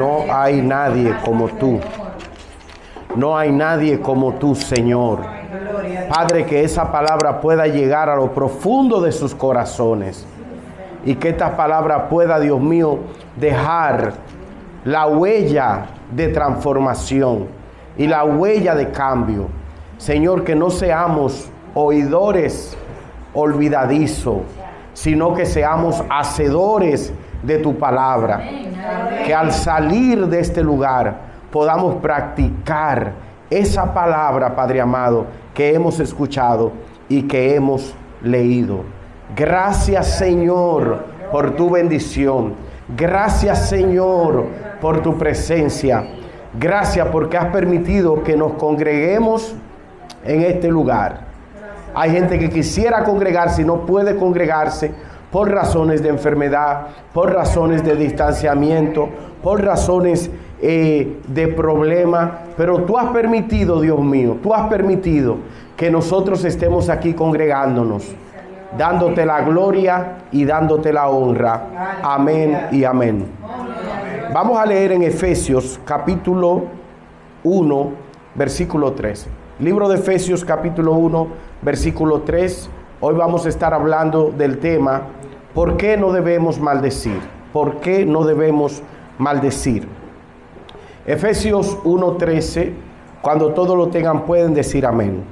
No 0.00 0.24
hay 0.32 0.62
nadie 0.62 1.14
como 1.22 1.46
tú. 1.48 1.78
No 3.14 3.36
hay 3.36 3.52
nadie 3.52 4.00
como 4.00 4.32
tú, 4.32 4.54
Señor. 4.54 5.18
Padre, 6.08 6.46
que 6.46 6.64
esa 6.64 6.90
palabra 6.90 7.38
pueda 7.38 7.66
llegar 7.66 8.08
a 8.08 8.16
lo 8.16 8.32
profundo 8.32 9.02
de 9.02 9.12
sus 9.12 9.34
corazones. 9.34 10.24
Y 11.04 11.16
que 11.16 11.28
esta 11.28 11.54
palabra 11.54 12.08
pueda, 12.08 12.40
Dios 12.40 12.58
mío, 12.62 13.00
dejar 13.36 14.14
la 14.86 15.06
huella 15.06 15.88
de 16.10 16.28
transformación 16.28 17.48
y 17.98 18.06
la 18.06 18.24
huella 18.24 18.74
de 18.74 18.90
cambio. 18.92 19.48
Señor, 19.98 20.44
que 20.44 20.54
no 20.54 20.70
seamos 20.70 21.50
oidores 21.74 22.74
olvidadizos, 23.34 24.38
sino 24.94 25.34
que 25.34 25.44
seamos 25.44 26.02
hacedores 26.08 27.12
de 27.42 27.58
tu 27.58 27.78
palabra. 27.78 28.42
Que 29.24 29.34
al 29.34 29.52
salir 29.52 30.26
de 30.26 30.40
este 30.40 30.62
lugar 30.62 31.14
podamos 31.50 31.96
practicar 31.96 33.12
esa 33.50 33.92
palabra, 33.92 34.54
Padre 34.54 34.80
amado, 34.80 35.26
que 35.54 35.74
hemos 35.74 35.98
escuchado 36.00 36.72
y 37.08 37.22
que 37.22 37.54
hemos 37.54 37.94
leído. 38.22 38.84
Gracias, 39.34 40.18
Señor, 40.18 41.04
por 41.32 41.56
tu 41.56 41.70
bendición. 41.70 42.54
Gracias, 42.96 43.68
Señor, 43.68 44.46
por 44.80 45.02
tu 45.02 45.16
presencia. 45.18 46.04
Gracias 46.58 47.06
porque 47.08 47.36
has 47.36 47.46
permitido 47.46 48.22
que 48.22 48.36
nos 48.36 48.52
congreguemos 48.54 49.54
en 50.24 50.42
este 50.42 50.68
lugar. 50.68 51.20
Hay 51.94 52.10
gente 52.10 52.38
que 52.38 52.50
quisiera 52.50 53.04
congregarse 53.04 53.62
y 53.62 53.64
no 53.64 53.86
puede 53.86 54.16
congregarse 54.16 54.92
por 55.30 55.50
razones 55.50 56.02
de 56.02 56.08
enfermedad, 56.08 56.86
por 57.12 57.32
razones 57.32 57.84
de 57.84 57.96
distanciamiento, 57.96 59.08
por 59.42 59.62
razones 59.62 60.30
eh, 60.62 61.20
de 61.28 61.48
problema, 61.48 62.40
pero 62.56 62.82
tú 62.82 62.98
has 62.98 63.10
permitido, 63.12 63.80
Dios 63.80 64.00
mío, 64.00 64.36
tú 64.42 64.52
has 64.52 64.68
permitido 64.68 65.38
que 65.76 65.90
nosotros 65.90 66.44
estemos 66.44 66.90
aquí 66.90 67.14
congregándonos, 67.14 68.14
dándote 68.76 69.24
la 69.24 69.40
gloria 69.40 70.18
y 70.30 70.44
dándote 70.44 70.92
la 70.92 71.08
honra. 71.08 72.00
Amén 72.02 72.68
y 72.72 72.84
amén. 72.84 73.24
Vamos 74.34 74.58
a 74.58 74.66
leer 74.66 74.92
en 74.92 75.02
Efesios 75.02 75.80
capítulo 75.84 76.64
1, 77.42 77.90
versículo 78.34 78.92
3. 78.92 79.28
Libro 79.60 79.88
de 79.88 79.96
Efesios 79.96 80.44
capítulo 80.44 80.92
1, 80.92 81.26
versículo 81.62 82.20
3. 82.20 82.70
Hoy 83.00 83.14
vamos 83.14 83.46
a 83.46 83.48
estar 83.48 83.72
hablando 83.72 84.30
del 84.36 84.58
tema, 84.58 85.04
¿por 85.54 85.76
qué 85.76 85.96
no 85.96 86.12
debemos 86.12 86.58
maldecir? 86.60 87.20
¿Por 87.52 87.80
qué 87.80 88.04
no 88.04 88.24
debemos 88.24 88.82
maldecir? 89.18 89.86
Efesios 91.06 91.78
1:13, 91.84 92.72
cuando 93.22 93.52
todos 93.52 93.76
lo 93.76 93.88
tengan 93.88 94.24
pueden 94.26 94.54
decir 94.54 94.86
amén. 94.86 95.24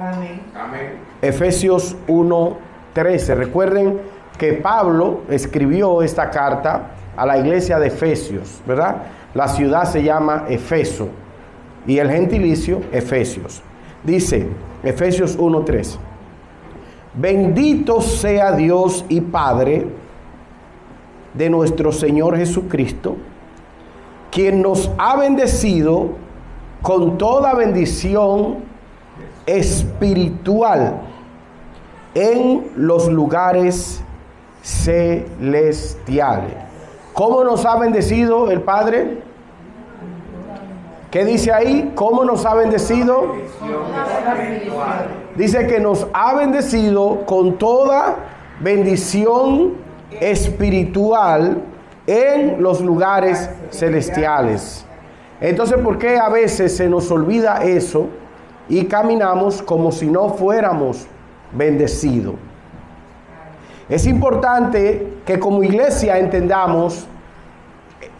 Amén. 0.00 0.98
Efesios 1.20 1.96
1:13, 2.08 3.34
recuerden 3.34 4.00
que 4.38 4.54
Pablo 4.54 5.20
escribió 5.28 6.00
esta 6.02 6.30
carta 6.30 6.92
a 7.16 7.26
la 7.26 7.36
iglesia 7.36 7.78
de 7.78 7.88
Efesios, 7.88 8.62
¿verdad? 8.66 9.02
La 9.34 9.46
ciudad 9.48 9.84
se 9.84 10.02
llama 10.02 10.46
Efeso 10.48 11.08
y 11.86 11.98
el 11.98 12.10
gentilicio 12.10 12.80
Efesios. 12.92 13.62
Dice 14.02 14.48
Efesios 14.82 15.38
1:13, 15.38 15.98
bendito 17.14 18.00
sea 18.00 18.52
Dios 18.52 19.04
y 19.08 19.20
Padre 19.20 19.88
de 21.34 21.50
nuestro 21.50 21.92
Señor 21.92 22.36
Jesucristo, 22.36 23.16
quien 24.30 24.62
nos 24.62 24.90
ha 24.98 25.16
bendecido 25.16 26.10
con 26.82 27.18
toda 27.18 27.54
bendición 27.54 28.58
espiritual 29.46 31.00
en 32.14 32.70
los 32.76 33.08
lugares 33.08 34.02
celestiales. 34.62 36.54
¿Cómo 37.12 37.44
nos 37.44 37.64
ha 37.66 37.76
bendecido 37.76 38.50
el 38.50 38.62
Padre? 38.62 39.22
¿Qué 41.10 41.24
dice 41.24 41.52
ahí? 41.52 41.92
¿Cómo 41.94 42.24
nos 42.24 42.46
ha 42.46 42.54
bendecido? 42.54 43.34
Dice 45.36 45.66
que 45.66 45.78
nos 45.78 46.06
ha 46.12 46.34
bendecido 46.34 47.24
con 47.24 47.56
toda 47.56 48.16
bendición 48.60 49.74
espiritual 50.20 51.62
en 52.06 52.62
los 52.62 52.80
lugares 52.80 53.48
celestiales. 53.70 54.84
Entonces, 55.40 55.78
¿por 55.78 55.98
qué 55.98 56.18
a 56.18 56.28
veces 56.28 56.76
se 56.76 56.88
nos 56.88 57.10
olvida 57.10 57.62
eso 57.64 58.08
y 58.68 58.84
caminamos 58.86 59.62
como 59.62 59.92
si 59.92 60.08
no 60.08 60.30
fuéramos 60.30 61.06
bendecidos? 61.52 62.34
Es 63.88 64.06
importante 64.06 65.14
que 65.24 65.38
como 65.38 65.62
iglesia 65.62 66.18
entendamos 66.18 67.06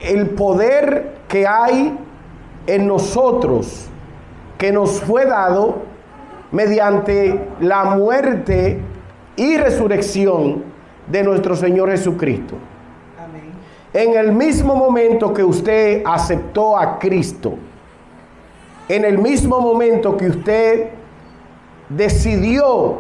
el 0.01 0.31
poder 0.31 1.19
que 1.29 1.47
hay 1.47 1.97
en 2.67 2.87
nosotros, 2.87 3.87
que 4.59 4.73
nos 4.73 5.01
fue 5.01 5.27
dado 5.27 5.90
mediante 6.53 7.49
la 7.61 7.85
muerte 7.85 8.81
y 9.37 9.57
resurrección 9.57 10.65
de 11.07 11.23
nuestro 11.23 11.57
Señor 11.57 11.91
Jesucristo. 11.91 12.57
En 13.93 14.15
el 14.17 14.33
mismo 14.33 14.77
momento 14.77 15.33
que 15.33 15.43
usted 15.43 16.03
aceptó 16.05 16.79
a 16.79 16.99
Cristo, 16.99 17.55
en 18.89 19.05
el 19.05 19.19
mismo 19.19 19.61
momento 19.61 20.17
que 20.17 20.29
usted 20.29 20.91
decidió 21.89 22.99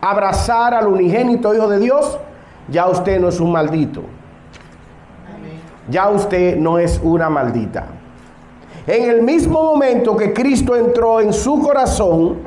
abrazar 0.00 0.74
al 0.74 0.88
unigénito 0.88 1.54
Hijo 1.54 1.68
de 1.68 1.78
Dios, 1.78 2.18
ya 2.68 2.86
usted 2.86 3.20
no 3.20 3.28
es 3.28 3.40
un 3.40 3.52
maldito. 3.52 4.02
Ya 5.88 6.08
usted 6.08 6.56
no 6.56 6.78
es 6.78 7.00
una 7.02 7.30
maldita. 7.30 7.86
En 8.86 9.08
el 9.10 9.22
mismo 9.22 9.62
momento 9.62 10.16
que 10.16 10.32
Cristo 10.32 10.76
entró 10.76 11.20
en 11.20 11.32
su 11.32 11.60
corazón, 11.60 12.38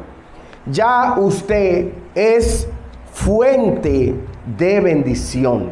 ya 0.72 1.16
usted 1.18 1.90
es 2.16 2.68
fuente 3.12 4.16
de 4.58 4.80
bendición. 4.80 5.72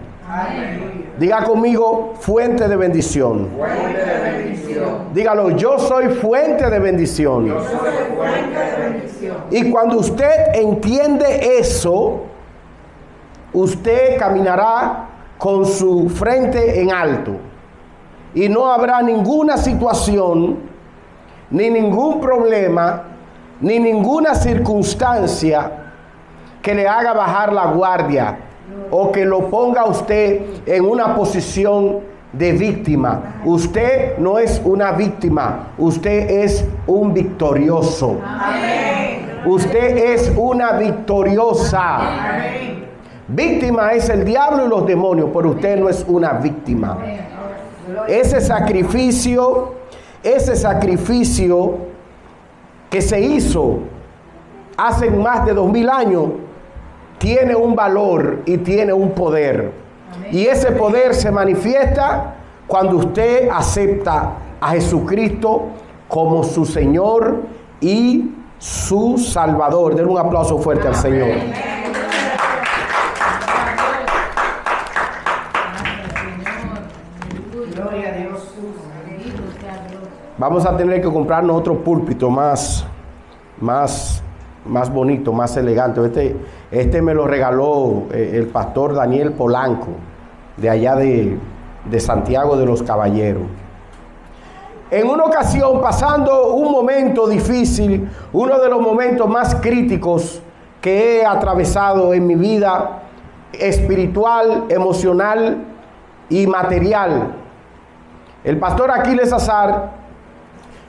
Diga 1.17 1.43
conmigo, 1.43 2.13
fuente 2.19 2.67
de 2.67 2.75
bendición. 2.75 3.49
Fuente 3.57 4.05
de 4.05 4.31
bendición. 4.31 5.13
Dígalo, 5.13 5.51
yo 5.51 5.79
soy 5.79 6.09
fuente 6.09 6.69
de 6.69 6.79
bendición. 6.79 7.47
Yo 7.47 7.63
soy 7.63 8.15
fuente 8.15 8.59
de 8.59 8.89
bendición. 8.89 9.37
Y 9.49 9.71
cuando 9.71 9.97
usted 9.97 10.53
entiende 10.53 11.57
eso, 11.59 12.23
usted 13.53 14.17
caminará 14.19 15.09
con 15.37 15.65
su 15.65 16.09
frente 16.09 16.81
en 16.81 16.91
alto. 16.91 17.37
Y 18.35 18.49
no 18.49 18.67
habrá 18.67 19.01
ninguna 19.01 19.57
situación, 19.57 20.57
ni 21.49 21.69
ningún 21.69 22.19
problema, 22.19 23.16
ni 23.61 23.79
ninguna 23.79 24.35
circunstancia 24.35 25.71
que 26.61 26.75
le 26.75 26.87
haga 26.87 27.13
bajar 27.13 27.53
la 27.53 27.67
guardia 27.67 28.37
o 28.91 29.11
que 29.11 29.25
lo 29.25 29.49
ponga 29.49 29.85
usted 29.85 30.41
en 30.65 30.85
una 30.85 31.15
posición 31.15 31.99
de 32.33 32.51
víctima. 32.51 33.41
Usted 33.45 34.17
no 34.17 34.37
es 34.37 34.61
una 34.63 34.91
víctima, 34.91 35.69
usted 35.77 36.29
es 36.29 36.65
un 36.85 37.13
victorioso. 37.13 38.17
Usted 39.45 39.97
es 39.97 40.31
una 40.35 40.73
victoriosa. 40.73 41.99
Víctima 43.29 43.93
es 43.93 44.09
el 44.09 44.25
diablo 44.25 44.65
y 44.65 44.69
los 44.69 44.85
demonios, 44.85 45.29
pero 45.33 45.51
usted 45.51 45.79
no 45.79 45.89
es 45.89 46.05
una 46.07 46.33
víctima. 46.33 46.97
Ese 48.07 48.41
sacrificio, 48.41 49.73
ese 50.21 50.55
sacrificio 50.55 51.77
que 52.89 53.01
se 53.01 53.19
hizo 53.19 53.79
hace 54.77 55.09
más 55.09 55.45
de 55.45 55.53
dos 55.53 55.71
mil 55.71 55.89
años, 55.89 56.25
tiene 57.17 57.55
un 57.55 57.75
valor 57.75 58.41
y 58.45 58.57
tiene 58.57 58.93
un 58.93 59.11
poder. 59.11 59.71
Y 60.31 60.45
ese 60.45 60.71
poder 60.71 61.15
se 61.15 61.31
manifiesta 61.31 62.35
cuando 62.67 62.97
usted 62.97 63.49
acepta 63.51 64.33
a 64.59 64.69
Jesucristo 64.71 65.63
como 66.07 66.43
su 66.43 66.65
Señor 66.65 67.43
y 67.81 68.31
su 68.57 69.17
Salvador. 69.17 69.95
Den 69.95 70.07
un 70.07 70.17
aplauso 70.17 70.57
fuerte 70.57 70.87
al 70.87 70.95
Señor. 70.95 71.29
Vamos 80.39 80.67
a 80.67 80.77
tener 80.77 81.01
que 81.01 81.11
comprarnos 81.11 81.57
otro 81.57 81.83
púlpito 81.83 82.29
más, 82.29 82.85
más, 83.59 84.21
más 84.67 84.93
bonito, 84.93 85.33
más 85.33 85.57
elegante. 85.57 86.05
Este, 86.05 86.35
este 86.69 87.01
me 87.01 87.15
lo 87.15 87.25
regaló 87.25 88.03
eh, 88.11 88.33
el 88.35 88.45
pastor 88.45 88.93
Daniel 88.93 89.31
Polanco, 89.31 89.87
de 90.57 90.69
allá 90.69 90.95
de, 90.95 91.39
de 91.89 91.99
Santiago 91.99 92.55
de 92.55 92.67
los 92.67 92.83
Caballeros. 92.83 93.47
En 94.91 95.09
una 95.09 95.23
ocasión, 95.23 95.81
pasando 95.81 96.53
un 96.53 96.71
momento 96.71 97.27
difícil, 97.27 98.07
uno 98.31 98.59
de 98.59 98.69
los 98.69 98.79
momentos 98.79 99.27
más 99.27 99.55
críticos 99.55 100.39
que 100.81 101.17
he 101.17 101.25
atravesado 101.25 102.13
en 102.13 102.27
mi 102.27 102.35
vida 102.35 102.99
espiritual, 103.53 104.65
emocional 104.69 105.65
y 106.29 106.45
material, 106.45 107.33
el 108.43 108.59
pastor 108.59 108.91
Aquiles 108.91 109.33
Azar, 109.33 110.06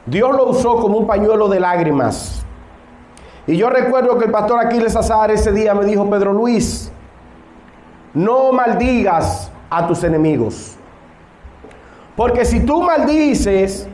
Dios 0.08 0.34
lo 0.34 0.48
usó 0.48 0.76
como 0.76 0.98
un 0.98 1.06
pañuelo 1.06 1.48
de 1.48 1.60
lágrimas. 1.60 2.44
Y 3.46 3.56
yo 3.56 3.68
recuerdo 3.68 4.18
que 4.18 4.26
el 4.26 4.30
pastor 4.30 4.58
Aquiles 4.60 4.96
Azar 4.96 5.30
ese 5.30 5.52
día 5.52 5.74
me 5.74 5.84
dijo, 5.84 6.08
Pedro 6.08 6.32
Luis, 6.32 6.90
no 8.14 8.52
maldigas 8.52 9.50
a 9.70 9.86
tus 9.86 10.02
enemigos. 10.04 10.76
Porque 12.16 12.44
si 12.44 12.60
tú 12.60 12.82
maldices 12.82 13.88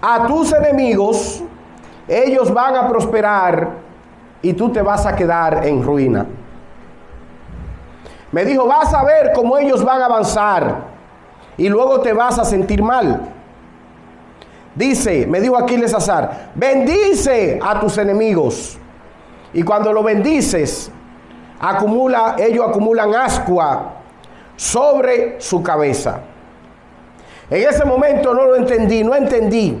a 0.00 0.26
tus 0.26 0.52
enemigos, 0.52 1.42
ellos 2.08 2.52
van 2.52 2.76
a 2.76 2.88
prosperar 2.88 3.70
y 4.42 4.52
tú 4.52 4.70
te 4.70 4.82
vas 4.82 5.06
a 5.06 5.16
quedar 5.16 5.66
en 5.66 5.82
ruina. 5.82 6.26
Me 8.32 8.44
dijo, 8.44 8.66
vas 8.66 8.92
a 8.92 9.04
ver 9.04 9.32
cómo 9.34 9.56
ellos 9.58 9.84
van 9.84 10.02
a 10.02 10.06
avanzar 10.06 10.76
y 11.56 11.68
luego 11.68 12.00
te 12.00 12.12
vas 12.12 12.38
a 12.38 12.44
sentir 12.44 12.82
mal. 12.82 13.32
Dice, 14.76 15.26
me 15.26 15.40
dijo 15.40 15.56
Aquiles 15.56 15.94
Azar, 15.94 16.52
bendice 16.54 17.58
a 17.62 17.80
tus 17.80 17.96
enemigos. 17.96 18.78
Y 19.54 19.62
cuando 19.62 19.90
lo 19.92 20.02
bendices, 20.02 20.90
acumula, 21.58 22.36
ellos 22.38 22.66
acumulan 22.68 23.14
ascua 23.14 23.94
sobre 24.54 25.40
su 25.40 25.62
cabeza. 25.62 26.20
En 27.48 27.66
ese 27.66 27.84
momento 27.84 28.34
no 28.34 28.44
lo 28.44 28.56
entendí, 28.56 29.02
no 29.02 29.14
entendí, 29.14 29.78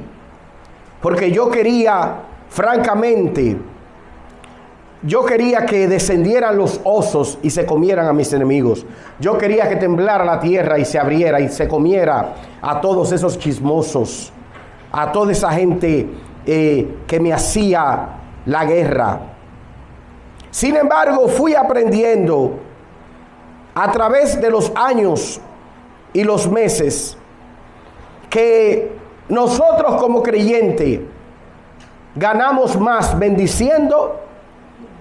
porque 1.02 1.30
yo 1.30 1.50
quería, 1.50 2.14
francamente, 2.48 3.56
yo 5.02 5.24
quería 5.24 5.66
que 5.66 5.86
descendieran 5.88 6.56
los 6.56 6.80
osos 6.84 7.38
y 7.42 7.50
se 7.50 7.66
comieran 7.66 8.06
a 8.06 8.12
mis 8.12 8.32
enemigos. 8.32 8.86
Yo 9.20 9.36
quería 9.36 9.68
que 9.68 9.76
temblara 9.76 10.24
la 10.24 10.40
tierra 10.40 10.78
y 10.78 10.84
se 10.84 10.98
abriera 10.98 11.38
y 11.40 11.48
se 11.48 11.68
comiera 11.68 12.34
a 12.62 12.80
todos 12.80 13.12
esos 13.12 13.38
chismosos, 13.38 14.32
a 14.96 15.12
toda 15.12 15.32
esa 15.32 15.52
gente 15.52 16.08
eh, 16.46 16.96
que 17.06 17.20
me 17.20 17.30
hacía 17.30 18.08
la 18.46 18.64
guerra. 18.64 19.20
Sin 20.50 20.74
embargo, 20.74 21.28
fui 21.28 21.54
aprendiendo 21.54 22.58
a 23.74 23.92
través 23.92 24.40
de 24.40 24.50
los 24.50 24.72
años 24.74 25.38
y 26.14 26.24
los 26.24 26.50
meses 26.50 27.18
que 28.30 28.90
nosotros 29.28 30.00
como 30.00 30.22
creyentes 30.22 31.00
ganamos 32.14 32.80
más 32.80 33.18
bendiciendo 33.18 34.18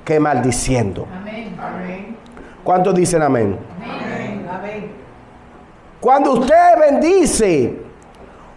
que 0.03 0.19
maldiciendo. 0.19 1.07
Amén. 1.17 2.17
¿Cuántos 2.65 2.93
dicen 2.95 3.21
amén? 3.21 3.57
amén? 3.81 4.91
Cuando 6.01 6.33
usted 6.33 6.79
bendice, 6.81 7.84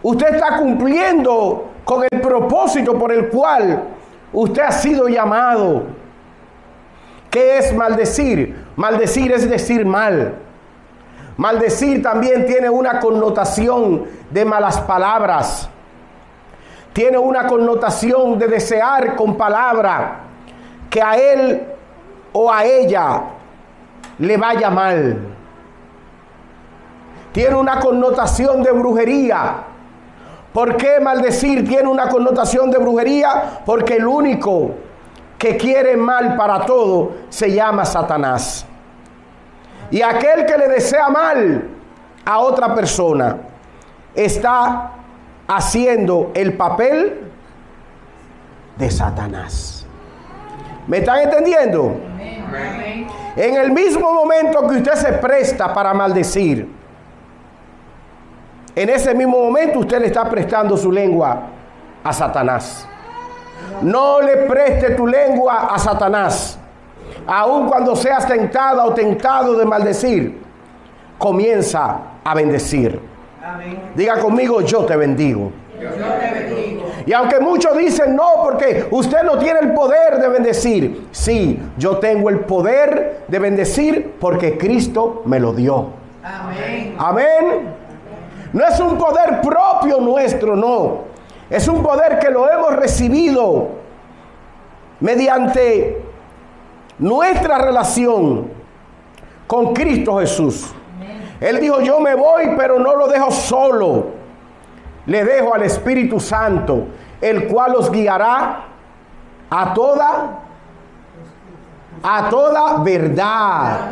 usted 0.03 0.35
está 0.35 0.57
cumpliendo 0.57 1.69
con 1.83 2.03
el 2.09 2.21
propósito 2.21 2.97
por 2.97 3.11
el 3.11 3.29
cual 3.29 3.83
usted 4.33 4.61
ha 4.61 4.71
sido 4.71 5.07
llamado. 5.07 5.83
¿Qué 7.29 7.57
es 7.57 7.73
maldecir? 7.75 8.65
Maldecir 8.75 9.31
es 9.31 9.49
decir 9.49 9.85
mal. 9.85 10.35
Maldecir 11.37 12.01
también 12.01 12.45
tiene 12.45 12.69
una 12.69 12.99
connotación 12.99 14.05
de 14.29 14.45
malas 14.45 14.81
palabras. 14.81 15.69
Tiene 16.91 17.17
una 17.17 17.47
connotación 17.47 18.37
de 18.39 18.47
desear 18.47 19.15
con 19.15 19.37
palabra 19.37 20.19
que 20.89 21.01
a 21.01 21.15
él 21.15 21.67
o 22.33 22.51
a 22.51 22.65
ella 22.65 23.21
le 24.17 24.37
vaya 24.37 24.69
mal. 24.69 25.17
Tiene 27.31 27.55
una 27.55 27.79
connotación 27.79 28.63
de 28.63 28.71
brujería. 28.71 29.63
¿Por 30.53 30.77
qué 30.77 30.99
maldecir 30.99 31.67
tiene 31.67 31.87
una 31.87 32.09
connotación 32.09 32.71
de 32.71 32.79
brujería? 32.79 33.61
Porque 33.65 33.95
el 33.95 34.07
único 34.07 34.71
que 35.37 35.55
quiere 35.57 35.95
mal 35.95 36.35
para 36.35 36.65
todo 36.65 37.11
se 37.29 37.51
llama 37.51 37.85
Satanás. 37.85 38.65
Y 39.91 40.01
aquel 40.01 40.45
que 40.45 40.57
le 40.57 40.67
desea 40.67 41.09
mal 41.09 41.69
a 42.25 42.39
otra 42.39 42.75
persona 42.75 43.37
está 44.13 44.91
haciendo 45.47 46.31
el 46.33 46.53
papel 46.53 47.31
de 48.77 48.91
Satanás. 48.91 49.85
¿Me 50.87 50.97
están 50.97 51.19
entendiendo? 51.19 51.95
En 53.35 53.55
el 53.55 53.71
mismo 53.71 54.11
momento 54.11 54.67
que 54.67 54.77
usted 54.77 54.93
se 54.95 55.13
presta 55.13 55.73
para 55.73 55.93
maldecir, 55.93 56.78
en 58.81 58.89
ese 58.89 59.13
mismo 59.13 59.43
momento 59.43 59.79
usted 59.79 59.99
le 59.99 60.07
está 60.07 60.29
prestando 60.29 60.77
su 60.77 60.91
lengua 60.91 61.41
a 62.03 62.13
Satanás. 62.13 62.87
No 63.81 64.21
le 64.21 64.37
preste 64.47 64.91
tu 64.91 65.05
lengua 65.05 65.69
a 65.71 65.79
Satanás 65.79 66.59
aun 67.29 67.67
cuando 67.67 67.95
seas 67.95 68.27
tentada 68.27 68.85
o 68.85 68.93
tentado 68.93 69.55
de 69.55 69.65
maldecir, 69.65 70.41
comienza 71.17 71.99
a 72.23 72.33
bendecir. 72.33 72.99
Diga 73.95 74.19
conmigo, 74.19 74.61
yo 74.61 74.85
te 74.85 74.95
bendigo. 74.95 75.51
Y 77.05 77.13
aunque 77.13 77.39
muchos 77.39 77.77
dicen 77.77 78.15
no, 78.15 78.43
porque 78.43 78.87
usted 78.91 79.23
no 79.23 79.37
tiene 79.37 79.59
el 79.61 79.73
poder 79.73 80.19
de 80.19 80.27
bendecir. 80.27 81.07
Sí, 81.11 81.59
yo 81.77 81.97
tengo 81.97 82.29
el 82.29 82.41
poder 82.41 83.25
de 83.27 83.39
bendecir 83.39 84.15
porque 84.19 84.57
Cristo 84.57 85.21
me 85.25 85.39
lo 85.39 85.53
dio. 85.53 85.87
Amén. 86.23 86.95
Amén. 86.97 87.78
No 88.53 88.65
es 88.65 88.79
un 88.79 88.97
poder 88.97 89.41
propio 89.41 89.99
nuestro, 89.99 90.55
no. 90.55 91.09
Es 91.49 91.67
un 91.67 91.81
poder 91.83 92.19
que 92.19 92.29
lo 92.29 92.49
hemos 92.49 92.75
recibido 92.75 93.69
mediante 94.99 96.03
nuestra 96.99 97.57
relación 97.57 98.51
con 99.47 99.73
Cristo 99.73 100.19
Jesús. 100.19 100.73
Él 101.39 101.59
dijo, 101.59 101.81
yo 101.81 101.99
me 101.99 102.15
voy, 102.15 102.55
pero 102.57 102.79
no 102.79 102.95
lo 102.95 103.07
dejo 103.07 103.31
solo. 103.31 104.07
Le 105.05 105.23
dejo 105.23 105.55
al 105.55 105.63
Espíritu 105.63 106.19
Santo, 106.19 106.87
el 107.21 107.47
cual 107.47 107.75
os 107.75 107.89
guiará 107.91 108.65
a 109.49 109.73
toda 109.73 110.39
a 112.01 112.29
toda 112.29 112.77
verdad. 112.81 113.91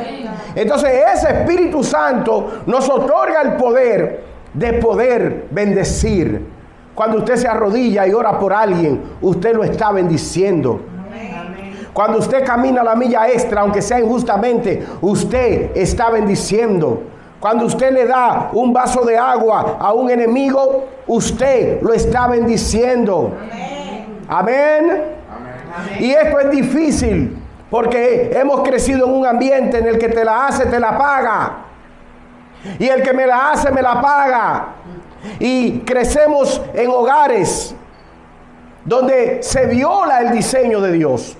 Entonces 0.55 1.03
ese 1.13 1.39
Espíritu 1.39 1.83
Santo 1.83 2.61
nos 2.65 2.87
otorga 2.89 3.41
el 3.41 3.53
poder 3.53 4.23
de 4.57 4.73
poder 4.73 5.47
bendecir. 5.51 6.45
Cuando 6.95 7.19
usted 7.19 7.35
se 7.35 7.47
arrodilla 7.47 8.07
y 8.07 8.13
ora 8.13 8.39
por 8.39 8.53
alguien, 8.53 9.01
usted 9.21 9.55
lo 9.55 9.63
está 9.63 9.91
bendiciendo. 9.91 10.81
Cuando 11.93 12.19
usted 12.19 12.43
camina 12.43 12.83
la 12.83 12.95
milla 12.95 13.27
extra, 13.27 13.61
aunque 13.61 13.81
sea 13.81 13.99
injustamente, 13.99 14.85
usted 15.01 15.71
está 15.75 16.09
bendiciendo. 16.09 17.03
Cuando 17.39 17.65
usted 17.65 17.91
le 17.91 18.05
da 18.05 18.49
un 18.53 18.73
vaso 18.73 19.05
de 19.05 19.17
agua 19.17 19.77
a 19.79 19.93
un 19.93 20.09
enemigo, 20.09 20.85
usted 21.05 21.81
lo 21.81 21.93
está 21.93 22.27
bendiciendo. 22.27 23.33
Amén. 24.27 25.03
Y 25.99 26.11
esto 26.11 26.39
es 26.39 26.49
difícil 26.49 27.37
porque 27.69 28.31
hemos 28.33 28.61
crecido 28.61 29.05
en 29.05 29.13
un 29.13 29.25
ambiente 29.25 29.77
en 29.77 29.87
el 29.87 29.99
que 29.99 30.09
te 30.09 30.25
la 30.25 30.47
hace, 30.47 30.65
te 30.65 30.79
la 30.79 30.97
paga. 30.97 31.66
Y 32.79 32.87
el 32.87 33.01
que 33.01 33.13
me 33.13 33.25
la 33.25 33.51
hace, 33.51 33.71
me 33.71 33.81
la 33.81 34.01
paga. 34.01 34.67
Y 35.39 35.79
crecemos 35.79 36.61
en 36.73 36.89
hogares 36.89 37.75
donde 38.85 39.43
se 39.43 39.65
viola 39.65 40.21
el 40.21 40.31
diseño 40.31 40.79
de 40.81 40.91
Dios 40.93 41.37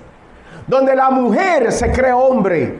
donde 0.68 0.94
la 0.94 1.10
mujer 1.10 1.72
se 1.72 1.90
cree 1.90 2.12
hombre 2.12 2.78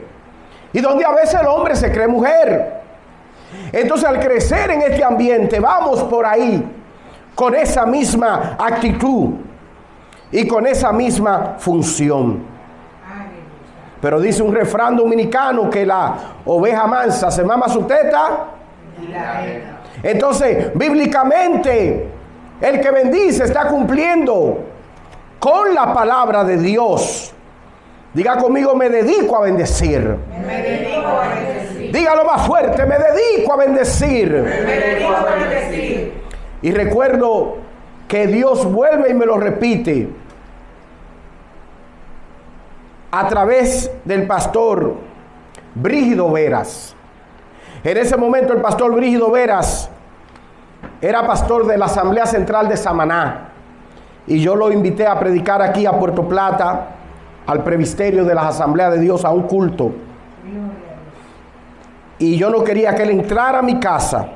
y 0.71 0.79
donde 0.79 1.03
a 1.03 1.11
veces 1.11 1.41
el 1.41 1.47
hombre 1.47 1.75
se 1.75 1.91
cree 1.91 2.07
mujer. 2.07 2.79
Entonces 3.73 4.07
al 4.07 4.19
crecer 4.19 4.69
en 4.69 4.83
este 4.83 5.03
ambiente 5.03 5.59
vamos 5.59 6.03
por 6.03 6.25
ahí 6.25 6.63
con 7.33 7.55
esa 7.55 7.85
misma 7.85 8.55
actitud 8.59 9.31
y 10.31 10.47
con 10.47 10.67
esa 10.67 10.91
misma 10.91 11.55
función. 11.57 12.58
Pero 14.01 14.19
dice 14.19 14.41
un 14.41 14.53
refrán 14.55 14.95
dominicano 14.95 15.69
que 15.69 15.85
la 15.85 16.15
oveja 16.45 16.87
mansa 16.87 17.29
se 17.29 17.43
mama 17.43 17.67
su 17.67 17.83
teta. 17.83 18.45
Entonces, 20.01 20.71
bíblicamente, 20.73 22.07
el 22.61 22.79
que 22.79 22.91
bendice 22.91 23.43
está 23.43 23.67
cumpliendo 23.67 24.59
con 25.39 25.73
la 25.73 25.93
palabra 25.93 26.43
de 26.43 26.57
Dios. 26.57 27.33
Diga 28.13 28.37
conmigo, 28.37 28.73
me 28.75 28.89
dedico 28.89 29.37
a 29.37 29.41
bendecir. 29.41 30.17
Me 30.45 30.61
dedico 30.61 31.07
a 31.07 31.27
bendecir. 31.27 31.91
Dígalo 31.91 32.25
más 32.25 32.47
fuerte, 32.47 32.85
me 32.85 32.95
dedico 32.97 33.53
a 33.53 33.57
bendecir. 33.57 34.31
Me 34.31 34.49
dedico 34.49 35.13
a 35.13 35.35
bendecir. 35.35 36.13
Y 36.61 36.71
recuerdo 36.71 37.57
que 38.07 38.27
Dios 38.27 38.65
vuelve 38.71 39.11
y 39.11 39.13
me 39.13 39.25
lo 39.25 39.37
repite 39.37 40.09
a 43.11 43.27
través 43.27 43.91
del 44.05 44.27
pastor 44.27 44.95
Brígido 45.75 46.31
Veras. 46.31 46.95
En 47.83 47.97
ese 47.97 48.17
momento 48.17 48.53
el 48.53 48.61
pastor 48.61 48.93
Brígido 48.93 49.31
Veras 49.31 49.89
era 51.01 51.25
pastor 51.25 51.65
de 51.65 51.77
la 51.77 51.85
Asamblea 51.85 52.25
Central 52.25 52.67
de 52.67 52.77
Samaná. 52.77 53.49
Y 54.27 54.39
yo 54.41 54.55
lo 54.55 54.71
invité 54.71 55.07
a 55.07 55.17
predicar 55.17 55.61
aquí 55.61 55.85
a 55.85 55.93
Puerto 55.93 56.27
Plata, 56.27 56.87
al 57.47 57.63
previsterio 57.63 58.25
de 58.25 58.35
la 58.35 58.49
Asamblea 58.49 58.91
de 58.91 58.99
Dios, 58.99 59.25
a 59.25 59.31
un 59.31 59.43
culto. 59.43 59.91
Y 62.19 62.37
yo 62.37 62.49
no 62.49 62.63
quería 62.63 62.93
que 62.93 63.03
él 63.03 63.11
entrara 63.11 63.59
a 63.59 63.61
mi 63.61 63.79
casa. 63.79 64.27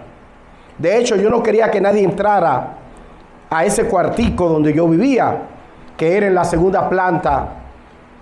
De 0.77 0.97
hecho, 0.97 1.15
yo 1.17 1.29
no 1.29 1.43
quería 1.43 1.69
que 1.69 1.79
nadie 1.79 2.03
entrara 2.03 2.77
a 3.49 3.65
ese 3.65 3.85
cuartico 3.85 4.49
donde 4.49 4.73
yo 4.73 4.87
vivía, 4.87 5.41
que 5.95 6.17
era 6.17 6.25
en 6.25 6.33
la 6.33 6.45
segunda 6.45 6.89
planta 6.89 7.62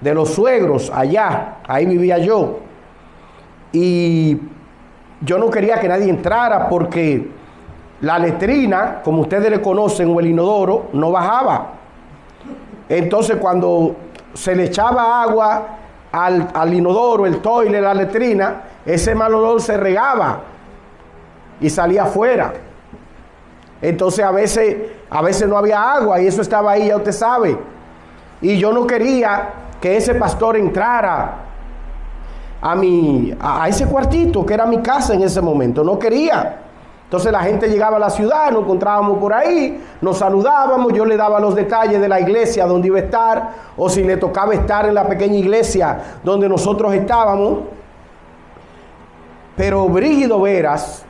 de 0.02 0.14
los 0.14 0.34
suegros, 0.34 0.92
allá, 0.94 1.60
ahí 1.68 1.86
vivía 1.86 2.18
yo. 2.18 2.60
Y 3.72 4.38
yo 5.22 5.38
no 5.38 5.50
quería 5.50 5.80
que 5.80 5.88
nadie 5.88 6.10
entrara 6.10 6.68
porque 6.68 7.30
la 8.02 8.18
letrina, 8.18 9.02
como 9.04 9.22
ustedes 9.22 9.50
le 9.50 9.62
conocen, 9.62 10.14
o 10.14 10.20
el 10.20 10.28
inodoro, 10.28 10.88
no 10.94 11.12
bajaba. 11.12 11.74
Entonces 12.90 13.38
cuando 13.38 13.96
se 14.34 14.56
le 14.56 14.66
echaba 14.66 15.22
agua 15.22 15.68
al, 16.12 16.50
al 16.54 16.74
inodoro, 16.74 17.26
el 17.26 17.40
toile, 17.40 17.80
la 17.80 17.94
letrina, 17.94 18.64
ese 18.86 19.14
mal 19.14 19.34
olor 19.36 19.62
se 19.62 19.78
regaba 19.78 20.42
y 21.62 21.70
salía 21.70 22.04
afuera. 22.04 22.54
Entonces 23.82 24.26
a 24.26 24.32
veces, 24.32 24.78
a 25.10 25.22
veces 25.22 25.48
no 25.48 25.58
había 25.58 25.94
agua 25.94 26.20
y 26.20 26.28
eso 26.28 26.42
estaba 26.42 26.72
ahí, 26.72 26.88
ya 26.88 26.98
usted 26.98 27.12
sabe. 27.12 27.58
Y 28.42 28.58
yo 28.58 28.74
no 28.74 28.88
quería 28.88 29.50
que 29.82 29.98
ese 29.98 30.14
pastor 30.16 30.56
entrara 30.56 31.38
a, 32.62 32.76
mi, 32.76 33.34
a, 33.40 33.68
ese 33.68 33.88
cuartito 33.88 34.46
que 34.46 34.54
era 34.54 34.66
mi 34.68 34.78
casa 34.78 35.16
en 35.16 35.24
ese 35.24 35.42
momento. 35.42 35.84
No 35.84 35.98
quería. 35.98 36.60
Entonces 37.06 37.32
la 37.32 37.42
gente 37.42 37.68
llegaba 37.68 37.98
a 37.98 38.00
la 38.00 38.10
ciudad, 38.10 38.52
nos 38.52 38.64
encontrábamos 38.64 39.18
por 39.18 39.34
ahí, 39.34 39.84
nos 40.00 40.20
saludábamos, 40.20 40.94
yo 40.94 41.04
le 41.04 41.18
daba 41.18 41.42
los 41.42 41.56
detalles 41.56 42.00
de 42.00 42.08
la 42.08 42.22
iglesia 42.22 42.66
donde 42.66 42.88
iba 42.88 43.00
a 43.00 43.02
estar, 43.02 43.50
o 43.76 43.90
si 43.90 44.02
le 44.02 44.16
tocaba 44.16 44.54
estar 44.54 44.86
en 44.86 44.94
la 44.94 45.06
pequeña 45.06 45.36
iglesia 45.36 46.20
donde 46.24 46.48
nosotros 46.48 46.94
estábamos. 46.94 47.60
Pero 49.58 49.90
Brígido 49.90 50.40
Veras, 50.40 51.04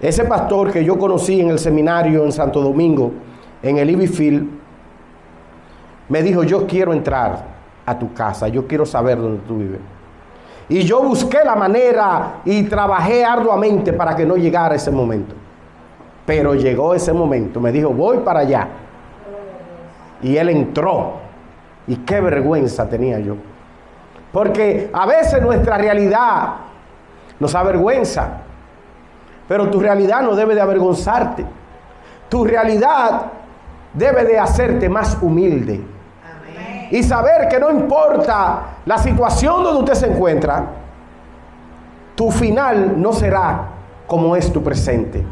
ese 0.00 0.24
pastor 0.24 0.72
que 0.72 0.82
yo 0.82 0.98
conocí 0.98 1.40
en 1.40 1.50
el 1.50 1.58
seminario 1.58 2.24
en 2.24 2.32
Santo 2.32 2.62
Domingo, 2.62 3.12
en 3.62 3.76
el 3.76 3.90
Ibifield, 3.90 4.63
me 6.08 6.22
dijo, 6.22 6.42
yo 6.42 6.66
quiero 6.66 6.92
entrar 6.92 7.44
a 7.86 7.98
tu 7.98 8.12
casa, 8.12 8.48
yo 8.48 8.66
quiero 8.66 8.86
saber 8.86 9.18
dónde 9.18 9.42
tú 9.46 9.58
vives. 9.58 9.80
Y 10.68 10.82
yo 10.82 11.02
busqué 11.02 11.38
la 11.44 11.56
manera 11.56 12.40
y 12.44 12.62
trabajé 12.64 13.24
arduamente 13.24 13.92
para 13.92 14.16
que 14.16 14.24
no 14.24 14.36
llegara 14.36 14.74
ese 14.74 14.90
momento. 14.90 15.34
Pero 16.24 16.54
llegó 16.54 16.94
ese 16.94 17.12
momento, 17.12 17.60
me 17.60 17.70
dijo, 17.70 17.90
voy 17.90 18.18
para 18.18 18.40
allá. 18.40 18.68
Y 20.22 20.36
él 20.36 20.48
entró. 20.48 21.24
Y 21.86 21.96
qué 21.96 22.20
vergüenza 22.20 22.88
tenía 22.88 23.18
yo. 23.18 23.36
Porque 24.32 24.90
a 24.92 25.04
veces 25.04 25.42
nuestra 25.42 25.76
realidad 25.76 26.54
nos 27.38 27.54
avergüenza. 27.54 28.38
Pero 29.46 29.68
tu 29.68 29.80
realidad 29.80 30.22
no 30.22 30.34
debe 30.34 30.54
de 30.54 30.62
avergonzarte. 30.62 31.44
Tu 32.30 32.42
realidad 32.42 33.26
debe 33.92 34.24
de 34.24 34.38
hacerte 34.38 34.88
más 34.88 35.18
humilde. 35.20 35.93
Y 36.90 37.02
saber 37.02 37.48
que 37.48 37.58
no 37.58 37.70
importa 37.70 38.60
la 38.84 38.98
situación 38.98 39.62
donde 39.62 39.80
usted 39.80 39.94
se 39.94 40.12
encuentra, 40.12 40.64
tu 42.14 42.30
final 42.30 43.00
no 43.00 43.12
será 43.12 43.68
como 44.06 44.36
es 44.36 44.52
tu 44.52 44.62
presente. 44.62 45.24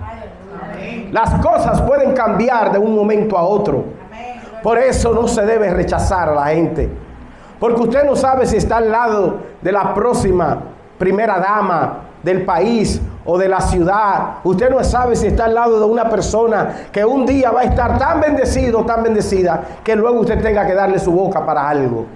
Las 1.13 1.35
cosas 1.45 1.83
pueden 1.83 2.13
cambiar 2.13 2.73
de 2.73 2.79
un 2.79 2.95
momento 2.95 3.37
a 3.37 3.43
otro. 3.43 3.85
Por 4.63 4.79
eso 4.79 5.13
no 5.13 5.29
se 5.29 5.45
debe 5.45 5.71
rechazar 5.71 6.31
a 6.31 6.35
la 6.35 6.47
gente. 6.47 6.89
Porque 7.61 7.83
usted 7.83 8.05
no 8.05 8.17
sabe 8.17 8.47
si 8.47 8.57
está 8.57 8.79
al 8.79 8.91
lado 8.91 9.41
de 9.61 9.73
la 9.73 9.95
próxima 9.95 10.59
primera 10.99 11.39
dama 11.39 11.99
del 12.23 12.45
país 12.45 13.01
o 13.25 13.39
de 13.39 13.49
la 13.49 13.61
ciudad. 13.61 14.39
Usted 14.45 14.71
no 14.71 14.83
sabe 14.83 15.17
si 15.17 15.29
está 15.29 15.45
al 15.45 15.55
lado 15.55 15.79
de 15.79 15.85
una 15.85 16.09
persona 16.09 16.89
que 16.93 17.05
un 17.05 17.25
día 17.27 17.51
va 17.51 17.61
a 17.61 17.65
estar 17.65 17.99
tan 17.99 18.21
bendecido, 18.21 18.85
tan 18.85 19.03
bendecida, 19.03 19.63
que 19.85 19.95
luego 19.97 20.21
usted 20.21 20.43
tenga 20.43 20.67
que 20.67 20.75
darle 20.75 20.99
su 20.99 21.13
boca 21.13 21.45
para 21.45 21.69
algo. 21.69 22.07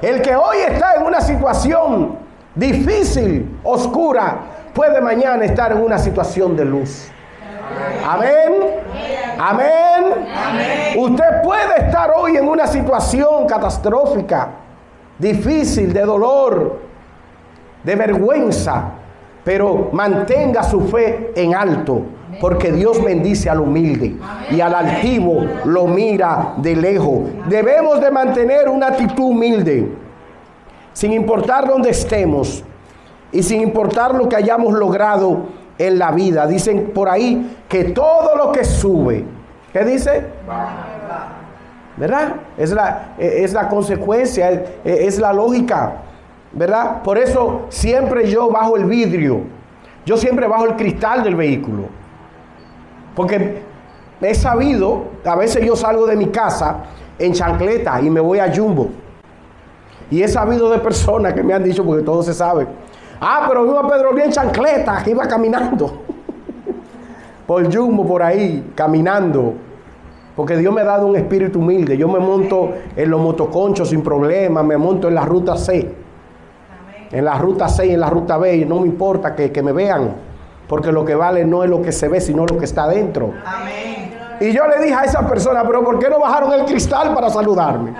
El 0.00 0.22
que 0.22 0.34
hoy 0.34 0.58
está 0.68 0.94
en 0.94 1.04
una 1.04 1.20
situación 1.20 2.16
difícil, 2.54 3.58
oscura, 3.62 4.38
puede 4.74 5.00
mañana 5.00 5.44
estar 5.44 5.72
en 5.72 5.78
una 5.78 5.98
situación 5.98 6.56
de 6.56 6.64
luz. 6.64 7.10
Amén. 8.06 8.54
Amén. 9.38 10.04
Usted 10.98 11.42
puede 11.42 11.86
estar 11.86 12.10
hoy 12.16 12.36
en 12.36 12.48
una 12.48 12.66
situación 12.66 13.46
catastrófica, 13.46 14.48
difícil, 15.18 15.92
de 15.92 16.02
dolor, 16.02 16.80
de 17.82 17.94
vergüenza, 17.94 18.84
pero 19.44 19.90
mantenga 19.92 20.62
su 20.62 20.82
fe 20.82 21.32
en 21.34 21.54
alto, 21.54 22.02
porque 22.40 22.70
Dios 22.72 23.02
bendice 23.02 23.48
al 23.50 23.60
humilde 23.60 24.16
y 24.50 24.60
al 24.60 24.74
altivo 24.74 25.44
lo 25.64 25.86
mira 25.86 26.54
de 26.58 26.76
lejos. 26.76 27.20
Debemos 27.48 28.00
de 28.00 28.10
mantener 28.10 28.68
una 28.68 28.88
actitud 28.88 29.30
humilde, 29.30 29.90
sin 30.92 31.12
importar 31.12 31.66
dónde 31.66 31.90
estemos 31.90 32.62
y 33.32 33.42
sin 33.42 33.60
importar 33.60 34.14
lo 34.14 34.28
que 34.28 34.36
hayamos 34.36 34.74
logrado 34.74 35.46
en 35.78 35.98
la 35.98 36.12
vida. 36.12 36.46
Dicen 36.46 36.92
por 36.94 37.08
ahí 37.08 37.56
que 37.68 37.84
todo 37.84 38.36
lo 38.36 38.52
que 38.52 38.64
sube, 38.64 39.24
¿qué 39.72 39.84
dice? 39.84 40.26
¿Verdad? 41.96 42.34
Es 42.56 42.70
la, 42.72 43.14
es 43.18 43.52
la 43.52 43.68
consecuencia, 43.68 44.50
es, 44.50 44.62
es 44.84 45.18
la 45.18 45.32
lógica. 45.32 46.02
¿Verdad? 46.52 47.02
Por 47.02 47.18
eso 47.18 47.62
siempre 47.68 48.28
yo 48.28 48.50
bajo 48.50 48.76
el 48.76 48.84
vidrio, 48.84 49.42
yo 50.04 50.16
siempre 50.16 50.46
bajo 50.46 50.66
el 50.66 50.76
cristal 50.76 51.22
del 51.22 51.36
vehículo. 51.36 51.84
Porque 53.14 53.62
he 54.20 54.34
sabido, 54.34 55.04
a 55.24 55.36
veces 55.36 55.64
yo 55.64 55.76
salgo 55.76 56.06
de 56.06 56.16
mi 56.16 56.26
casa 56.26 56.84
en 57.18 57.32
chancleta 57.32 58.00
y 58.00 58.10
me 58.10 58.20
voy 58.20 58.38
a 58.38 58.54
Jumbo. 58.54 58.88
Y 60.10 60.22
he 60.22 60.28
sabido 60.28 60.70
de 60.70 60.78
personas 60.78 61.34
que 61.34 61.42
me 61.42 61.54
han 61.54 61.62
dicho, 61.62 61.84
porque 61.84 62.02
todo 62.02 62.22
se 62.22 62.34
sabe, 62.34 62.66
ah, 63.20 63.44
pero 63.48 63.64
vino 63.64 63.78
a 63.78 63.88
Pedro 63.88 64.12
bien 64.12 64.30
chancleta, 64.30 65.02
que 65.04 65.10
iba 65.10 65.26
caminando. 65.28 66.02
por 67.46 67.72
Jumbo, 67.72 68.04
por 68.04 68.22
ahí, 68.22 68.72
caminando. 68.74 69.54
Porque 70.34 70.56
Dios 70.56 70.72
me 70.74 70.80
ha 70.80 70.84
dado 70.84 71.06
un 71.06 71.16
espíritu 71.16 71.58
humilde. 71.58 71.96
Yo 71.96 72.08
me 72.08 72.18
monto 72.18 72.72
en 72.96 73.10
los 73.10 73.20
motoconchos 73.20 73.90
sin 73.90 74.02
problema, 74.02 74.62
me 74.62 74.76
monto 74.76 75.06
en 75.06 75.14
la 75.14 75.24
ruta 75.24 75.56
C 75.56 75.99
en 77.10 77.24
la 77.24 77.38
ruta 77.38 77.68
6, 77.68 77.92
en 77.92 78.00
la 78.00 78.10
ruta 78.10 78.38
B, 78.38 78.56
y 78.56 78.64
no 78.64 78.80
me 78.80 78.86
importa 78.86 79.34
que, 79.34 79.50
que, 79.50 79.62
me 79.62 79.72
vean, 79.72 80.14
porque 80.68 80.92
lo 80.92 81.04
que 81.04 81.14
vale 81.14 81.44
no 81.44 81.64
es 81.64 81.70
lo 81.70 81.82
que 81.82 81.92
se 81.92 82.08
ve, 82.08 82.20
sino 82.20 82.46
lo 82.46 82.58
que 82.58 82.64
está 82.64 82.86
dentro. 82.88 83.32
Amén. 83.44 84.00
Y 84.40 84.52
yo 84.52 84.66
le 84.66 84.82
dije 84.82 84.94
a 84.94 85.04
esa 85.04 85.28
persona, 85.28 85.62
pero 85.66 85.84
¿por 85.84 85.98
qué 85.98 86.08
no 86.08 86.18
bajaron 86.18 86.52
el 86.52 86.64
cristal 86.64 87.12
para 87.12 87.28
saludarme? 87.28 87.92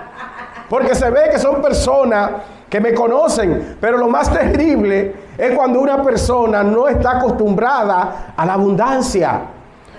Porque 0.71 0.95
se 0.95 1.11
ve 1.11 1.29
que 1.31 1.39
son 1.39 1.61
personas 1.61 2.31
que 2.71 2.81
me 2.81 2.95
conocen, 2.95 3.77
pero 3.81 3.99
lo 3.99 4.09
más 4.09 4.33
terrible 4.33 5.15
es 5.37 5.55
cuando 5.55 5.81
una 5.81 6.03
persona 6.03 6.63
no 6.63 6.89
está 6.89 7.19
acostumbrada 7.19 8.33
a 8.37 8.47
la 8.47 8.55
abundancia, 8.55 9.43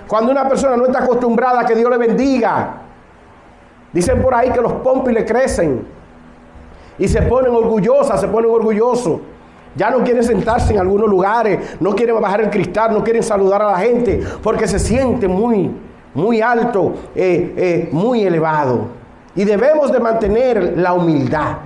cuando 0.08 0.32
una 0.32 0.48
persona 0.48 0.78
no 0.78 0.86
está 0.86 1.04
acostumbrada 1.04 1.60
a 1.60 1.66
que 1.66 1.76
Dios 1.76 1.92
le 1.92 1.98
bendiga. 1.98 2.74
Dicen 3.92 4.22
por 4.22 4.34
ahí 4.34 4.50
que 4.50 4.62
los 4.62 4.74
pompis 4.74 5.14
le 5.14 5.26
crecen 5.26 5.86
y 7.02 7.08
se 7.08 7.24
ponen 7.24 7.52
orgullosas, 7.52 8.22
se 8.22 8.28
ponen 8.28 8.52
orgullosos. 8.52 9.20
Ya 9.76 9.90
no 9.90 10.04
quieren 10.04 10.24
sentarse 10.24 10.72
en 10.72 10.80
algunos 10.80 11.10
lugares, 11.10 11.78
no 11.80 11.96
quieren 11.96 12.22
bajar 12.22 12.42
el 12.42 12.52
cristal, 12.52 12.94
no 12.94 13.04
quieren 13.04 13.24
saludar 13.24 13.60
a 13.64 13.72
la 13.72 13.78
gente, 13.80 14.22
porque 14.44 14.68
se 14.68 14.78
siente 14.78 15.28
muy, 15.28 15.72
muy 16.14 16.42
alto, 16.42 16.94
eh, 17.16 17.54
eh, 17.58 17.90
muy 17.92 18.24
elevado. 18.24 18.82
Y 19.36 19.46
debemos 19.46 19.92
de 19.92 20.00
mantener 20.00 20.78
la 20.78 20.94
humildad. 20.94 21.58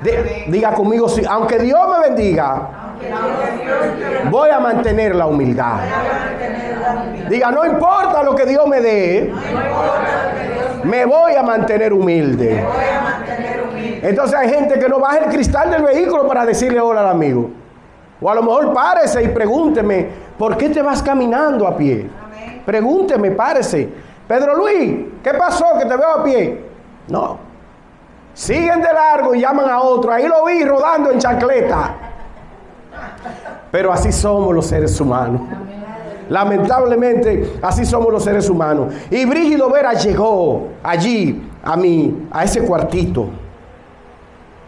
De, 0.00 0.46
diga 0.48 0.72
conmigo, 0.72 1.06
sí, 1.06 1.20
aunque 1.28 1.58
Dios 1.58 1.80
me 1.90 2.08
bendiga, 2.08 2.68
voy 4.30 4.48
a 4.48 4.58
mantener 4.58 5.14
la 5.14 5.26
humildad. 5.26 5.80
Diga, 7.28 7.50
no 7.50 7.66
importa 7.66 8.22
lo 8.22 8.34
que 8.34 8.46
Dios 8.46 8.66
me 8.66 8.80
dé, 8.80 9.34
me 10.84 11.04
voy 11.04 11.34
a 11.34 11.42
mantener 11.42 11.92
humilde. 11.92 12.64
Entonces 14.06 14.38
hay 14.38 14.48
gente 14.48 14.78
que 14.78 14.88
no 14.88 15.00
baja 15.00 15.18
el 15.18 15.32
cristal 15.32 15.68
del 15.68 15.82
vehículo 15.82 16.28
para 16.28 16.46
decirle 16.46 16.78
hola 16.78 17.00
al 17.00 17.08
amigo. 17.08 17.50
O 18.20 18.30
a 18.30 18.36
lo 18.36 18.42
mejor 18.44 18.72
párese 18.72 19.24
y 19.24 19.28
pregúnteme, 19.28 20.08
¿por 20.38 20.56
qué 20.56 20.68
te 20.68 20.80
vas 20.80 21.02
caminando 21.02 21.66
a 21.66 21.76
pie? 21.76 22.08
Pregúnteme, 22.64 23.32
párese. 23.32 23.88
Pedro 24.28 24.54
Luis, 24.58 25.06
¿qué 25.24 25.34
pasó 25.34 25.66
que 25.76 25.86
te 25.86 25.96
veo 25.96 26.08
a 26.08 26.22
pie? 26.22 26.64
No. 27.08 27.38
Siguen 28.32 28.80
de 28.80 28.92
largo 28.92 29.34
y 29.34 29.40
llaman 29.40 29.68
a 29.68 29.80
otro. 29.80 30.12
Ahí 30.12 30.28
lo 30.28 30.44
vi 30.44 30.64
rodando 30.64 31.10
en 31.10 31.18
chancleta. 31.18 31.94
Pero 33.72 33.92
así 33.92 34.12
somos 34.12 34.54
los 34.54 34.66
seres 34.66 35.00
humanos. 35.00 35.40
Lamentablemente, 36.28 37.58
así 37.60 37.84
somos 37.84 38.12
los 38.12 38.22
seres 38.22 38.48
humanos. 38.48 38.94
Y 39.10 39.24
Brígido 39.24 39.68
Vera 39.68 39.94
llegó 39.94 40.68
allí 40.84 41.42
a 41.64 41.76
mí, 41.76 42.28
a 42.30 42.44
ese 42.44 42.62
cuartito. 42.64 43.45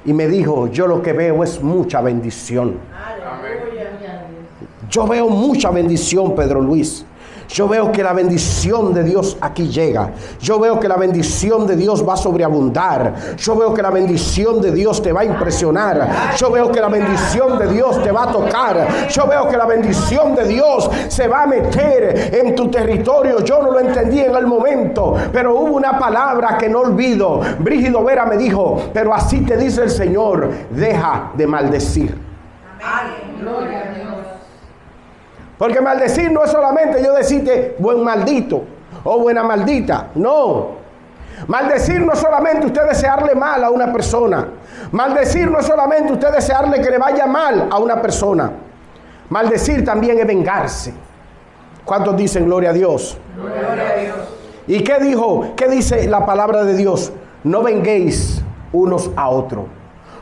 Y 0.05 0.13
me 0.13 0.29
dijo, 0.29 0.69
yo 0.69 0.87
lo 0.87 1.03
que 1.03 1.13
veo 1.13 1.43
es 1.43 1.63
mucha 1.63 2.01
bendición. 2.01 2.77
Yo 4.89 5.07
veo 5.07 5.29
mucha 5.29 5.71
bendición, 5.71 6.35
Pedro 6.35 6.61
Luis. 6.61 7.05
Yo 7.49 7.67
veo 7.67 7.91
que 7.91 8.03
la 8.03 8.13
bendición 8.13 8.93
de 8.93 9.03
Dios 9.03 9.39
aquí 9.41 9.69
llega. 9.69 10.11
Yo 10.41 10.61
veo 10.61 10.79
que 10.79 10.87
la 10.87 10.97
bendición 10.97 11.67
de 11.67 11.77
Dios 11.77 12.07
va 12.07 12.13
a 12.13 12.17
sobreabundar. 12.17 13.15
Yo 13.39 13.57
veo 13.57 13.73
que 13.73 13.81
la 13.81 13.91
bendición 13.91 14.61
de 14.61 14.71
Dios 14.71 15.03
te 15.03 15.13
va 15.13 15.23
a 15.23 15.25
impresionar. 15.25 16.35
Yo 16.37 16.51
veo 16.51 16.71
que 16.71 16.81
la 16.81 16.89
bendición 16.89 17.59
de 17.59 17.69
Dios 17.69 18.03
te 18.03 18.13
va 18.13 18.25
a 18.25 18.33
tocar. 18.33 19.09
Yo 19.09 19.27
veo 19.27 19.49
que 19.49 19.57
la 19.57 19.65
bendición 19.65 20.35
de 20.35 20.47
Dios 20.47 20.91
se 21.09 21.27
va 21.27 21.45
a 21.45 21.47
meter 21.47 22.35
en 22.35 22.55
tu 22.55 22.71
territorio. 22.71 23.43
Yo 23.43 23.63
no 23.63 23.71
lo 23.71 23.81
entendí 23.81 24.21
en 24.21 24.37
el 24.37 24.47
momento, 24.47 25.15
pero 25.33 25.55
hubo 25.55 25.77
una 25.77 25.99
palabra 25.99 26.59
que 26.59 26.69
no 26.69 26.81
olvido. 26.81 27.41
Brígido 27.61 28.05
Vera 28.05 28.27
me 28.27 28.37
dijo, 28.37 28.91
pero 28.93 29.15
así 29.15 29.41
te 29.41 29.57
dice 29.57 29.83
el 29.85 29.91
Señor, 29.91 30.51
deja 30.71 31.33
de 31.35 31.47
maldecir. 31.47 32.19
Amén. 32.83 33.41
Gloria 33.41 33.79
a 33.79 33.95
Dios. 33.95 34.18
Porque 35.59 35.81
maldecir 35.81 36.31
no 36.31 36.45
es 36.45 36.51
solamente 36.51 37.03
yo 37.03 37.13
decirte 37.13 37.77
buen 37.79 38.05
maldito 38.05 38.63
o 39.05 39.19
buena 39.19 39.43
maldita. 39.43 40.09
No. 40.15 40.79
Maldecir 41.47 42.01
no 42.01 42.13
es 42.13 42.19
solamente 42.19 42.67
usted 42.67 42.83
desearle 42.89 43.35
mal 43.35 43.63
a 43.65 43.71
una 43.71 43.93
persona. 43.93 44.49
Maldecir 44.93 45.51
no 45.51 45.59
es 45.59 45.67
solamente 45.67 46.13
usted 46.13 46.33
desearle 46.33 46.81
que 46.81 46.91
le 46.91 46.99
vaya 46.99 47.27
mal 47.27 47.69
a 47.71 47.79
una 47.79 48.01
persona. 48.01 48.53
Maldecir 49.29 49.85
también 49.85 50.19
es 50.19 50.27
vengarse. 50.27 50.95
¿Cuántos 51.85 52.17
dicen 52.17 52.47
gloria 52.47 52.71
a 52.71 52.73
Dios? 52.73 53.19
Gloria 53.37 53.89
a 53.89 54.01
Dios. 54.01 54.17
¿Y 54.67 54.85
qué 54.85 54.99
dijo? 55.01 55.55
¿Qué 55.57 55.69
dice 55.69 56.07
la 56.07 56.27
palabra 56.27 56.65
de 56.65 56.77
Dios? 56.77 57.13
No 57.45 57.63
venguéis 57.63 58.43
unos 58.73 59.11
a 59.17 59.29
otros. 59.29 59.65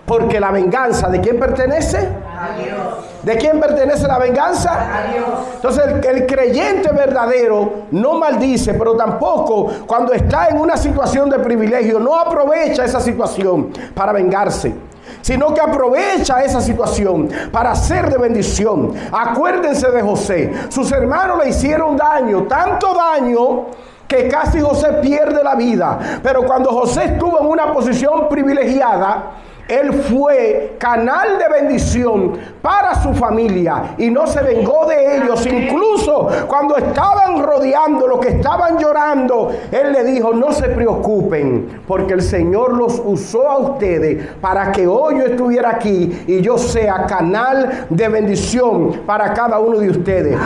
Porque 0.06 0.38
la 0.38 0.52
venganza, 0.52 1.08
¿de 1.08 1.20
quién 1.20 1.38
pertenece? 1.38 1.98
A 1.98 2.56
Dios. 2.56 2.78
¿De 3.24 3.36
quién 3.36 3.58
pertenece 3.58 4.06
la 4.06 4.18
venganza? 4.18 4.72
A 4.72 5.12
Dios. 5.12 5.26
Entonces 5.56 5.84
el, 6.08 6.26
creyente 6.26 6.92
verdadero 6.92 7.86
no 7.90 8.14
maldice, 8.14 8.74
pero 8.74 8.96
tampoco 8.96 9.68
cuando 9.84 10.12
está 10.12 10.48
en 10.48 10.60
una 10.60 10.76
situación 10.76 11.28
de 11.28 11.40
privilegio, 11.40 11.98
no 11.98 12.14
aprovecha 12.14 12.84
esa 12.84 13.00
situación 13.00 13.72
para 13.94 14.12
vengarse 14.12 14.74
sino 15.22 15.52
que 15.52 15.60
aprovecha 15.60 16.44
esa 16.44 16.60
situación 16.60 17.28
para 17.50 17.72
hacer 17.72 18.08
de 18.10 18.16
bendición. 18.16 18.92
Acuérdense 19.10 19.90
de 19.90 20.00
José. 20.00 20.52
Sus 20.68 20.92
hermanos 20.92 21.38
le 21.42 21.50
hicieron 21.50 21.96
daño, 21.96 22.44
tanto 22.44 22.94
daño 22.94 23.66
que 24.06 24.28
casi 24.28 24.60
José 24.60 24.92
pierde 25.02 25.42
la 25.42 25.56
vida. 25.56 25.98
Pero 26.22 26.44
cuando 26.44 26.70
José 26.70 27.04
estuvo 27.06 27.40
en 27.40 27.46
una 27.46 27.72
posición 27.72 28.28
privilegiada, 28.28 29.32
él 29.68 29.92
fue 29.92 30.76
canal 30.78 31.38
de 31.38 31.48
bendición 31.48 32.34
para 32.62 32.94
su 33.02 33.12
familia 33.14 33.94
y 33.98 34.10
no 34.10 34.26
se 34.26 34.40
vengó 34.42 34.86
de 34.86 35.16
ellos. 35.16 35.44
Incluso 35.44 36.28
cuando 36.46 36.76
estaban 36.76 37.42
rodeando, 37.42 38.06
los 38.06 38.20
que 38.20 38.28
estaban 38.28 38.78
llorando, 38.78 39.50
Él 39.72 39.92
le 39.92 40.04
dijo, 40.04 40.32
no 40.32 40.52
se 40.52 40.68
preocupen, 40.68 41.82
porque 41.86 42.14
el 42.14 42.22
Señor 42.22 42.74
los 42.74 43.02
usó 43.04 43.48
a 43.48 43.58
ustedes 43.58 44.26
para 44.40 44.70
que 44.70 44.86
hoy 44.86 45.18
yo 45.18 45.26
estuviera 45.26 45.70
aquí 45.70 46.24
y 46.26 46.40
yo 46.42 46.58
sea 46.58 47.06
canal 47.06 47.86
de 47.90 48.08
bendición 48.08 49.02
para 49.04 49.34
cada 49.34 49.58
uno 49.58 49.78
de 49.78 49.90
ustedes. 49.90 50.38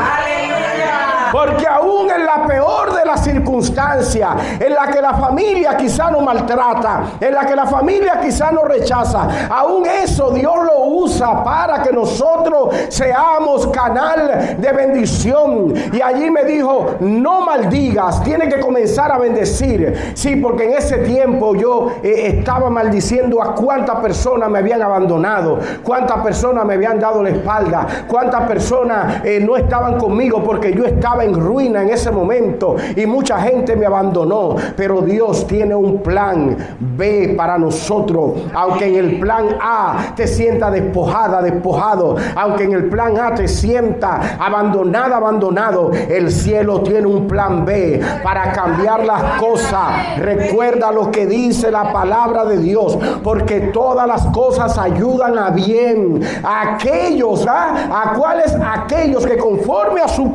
Porque 1.33 1.67
aún 1.67 2.11
en 2.11 2.25
la 2.25 2.47
peor 2.47 2.95
de 2.95 3.05
las 3.05 3.23
circunstancias, 3.23 4.31
en 4.59 4.75
la 4.75 4.89
que 4.89 5.01
la 5.01 5.15
familia 5.15 5.77
quizá 5.77 6.11
no 6.11 6.21
maltrata, 6.21 7.13
en 7.21 7.35
la 7.35 7.47
que 7.47 7.57
la 7.57 7.67
familia 7.67 8.21
quizá 8.21 8.51
no 8.51 8.65
rechaza, 8.65 9.49
aún 9.49 9.87
eso 9.87 10.31
Dios 10.31 10.55
lo 10.65 10.85
usa 10.87 11.43
para 11.45 11.83
que 11.83 11.93
nosotros 11.93 12.75
seamos 12.89 13.67
canal 13.69 14.57
de 14.59 14.73
bendición. 14.73 15.75
Y 15.93 16.01
allí 16.01 16.31
me 16.31 16.45
dijo, 16.45 16.97
no 17.01 17.43
maldigas, 17.43 18.23
tiene 18.23 18.49
que 18.49 18.61
comenzar 18.61 19.13
a 19.13 19.19
bendecir. 19.19 20.13
Sí, 20.15 20.37
porque 20.37 20.65
en 20.65 20.75
ese 20.75 20.99
tiempo 20.99 21.55
yo 21.55 21.89
eh, 22.03 22.39
estaba 22.39 22.71
maldiciendo 22.71 23.43
a 23.43 23.55
cuántas 23.55 24.01
personas 24.01 24.51
me 24.51 24.59
habían 24.59 24.83
abandonado, 24.83 25.59
cuántas 25.83 26.19
personas 26.19 26.65
me 26.65 26.75
habían 26.75 26.99
dado 26.99 27.23
la 27.23 27.31
espalda, 27.31 27.87
cuántas 28.07 28.43
personas 28.49 29.25
eh, 29.25 29.41
no 29.41 29.57
estaban 29.57 29.99
conmigo 29.99 30.43
porque 30.43 30.73
yo 30.73 30.85
estaba 30.85 31.20
en 31.25 31.35
ruina 31.35 31.83
en 31.83 31.91
ese 31.91 32.11
momento 32.11 32.77
y 32.97 33.07
mucha 33.07 33.39
gente 33.41 33.77
me 33.77 33.87
abandonó. 33.87 34.57
Pero 34.77 35.03
Dios 35.03 35.47
tiene 35.47 35.75
un 35.75 36.03
plan 36.03 36.57
B 36.79 37.35
para 37.37 37.59
nosotros. 37.59 38.33
Aunque 38.55 38.87
en 38.87 38.97
el 38.97 39.21
plan 39.21 39.47
A 39.61 40.13
te 40.17 40.27
sienta 40.27 40.71
despojada, 40.71 41.43
despojado. 41.43 42.17
Aunque 42.37 42.65
en 42.65 42.73
el 42.73 42.89
plan 42.89 43.19
A 43.19 43.35
te 43.35 43.49
sienta 43.49 44.37
abandonada, 44.39 45.17
abandonado. 45.17 45.91
El 45.93 46.31
cielo 46.31 46.81
tiene 46.81 47.07
un 47.07 47.27
plan 47.27 47.65
B 47.65 48.01
para 48.23 48.53
cambiar 48.53 49.05
las 49.05 49.41
cosas. 49.41 50.19
Recuerda 50.19 50.93
lo 50.93 51.11
que 51.11 51.27
dice 51.27 51.71
la 51.71 51.93
palabra 51.93 52.45
de 52.45 52.59
Dios. 52.59 52.99
Porque 53.23 53.61
todas 53.73 54.07
las 54.07 54.27
cosas 54.27 54.79
ayudan 54.79 55.39
a 55.39 55.51
bien. 55.51 56.21
A 56.43 56.75
aquellos, 56.75 57.47
¿ah? 57.49 57.75
¿a 57.91 58.13
cuáles? 58.15 58.55
Aquellos 58.55 59.27
que 59.27 59.37
conforme 59.37 60.01
a 60.01 60.09
su 60.09 60.33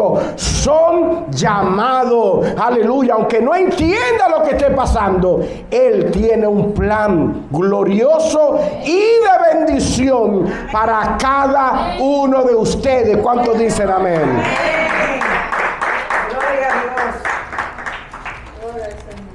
propósito 0.00 0.36
son 0.36 1.30
llamados. 1.30 2.46
Aleluya. 2.58 3.14
Aunque 3.14 3.40
no 3.40 3.54
entienda 3.54 4.28
lo 4.28 4.42
que 4.42 4.56
esté 4.56 4.70
pasando, 4.70 5.40
Él 5.70 6.10
tiene 6.10 6.46
un 6.46 6.72
plan 6.72 7.46
glorioso 7.50 8.58
y 8.84 8.98
de 8.98 9.54
bendición 9.54 10.46
para 10.72 11.16
cada 11.18 11.96
uno 12.00 12.44
de 12.44 12.54
ustedes. 12.54 13.16
¿Cuántos 13.18 13.58
dicen 13.58 13.90
amén? 13.90 14.42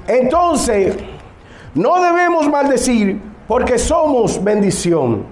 Entonces, 0.08 0.96
no 1.74 2.00
debemos 2.00 2.48
maldecir 2.48 3.20
porque 3.48 3.78
somos 3.78 4.42
bendición. 4.42 5.26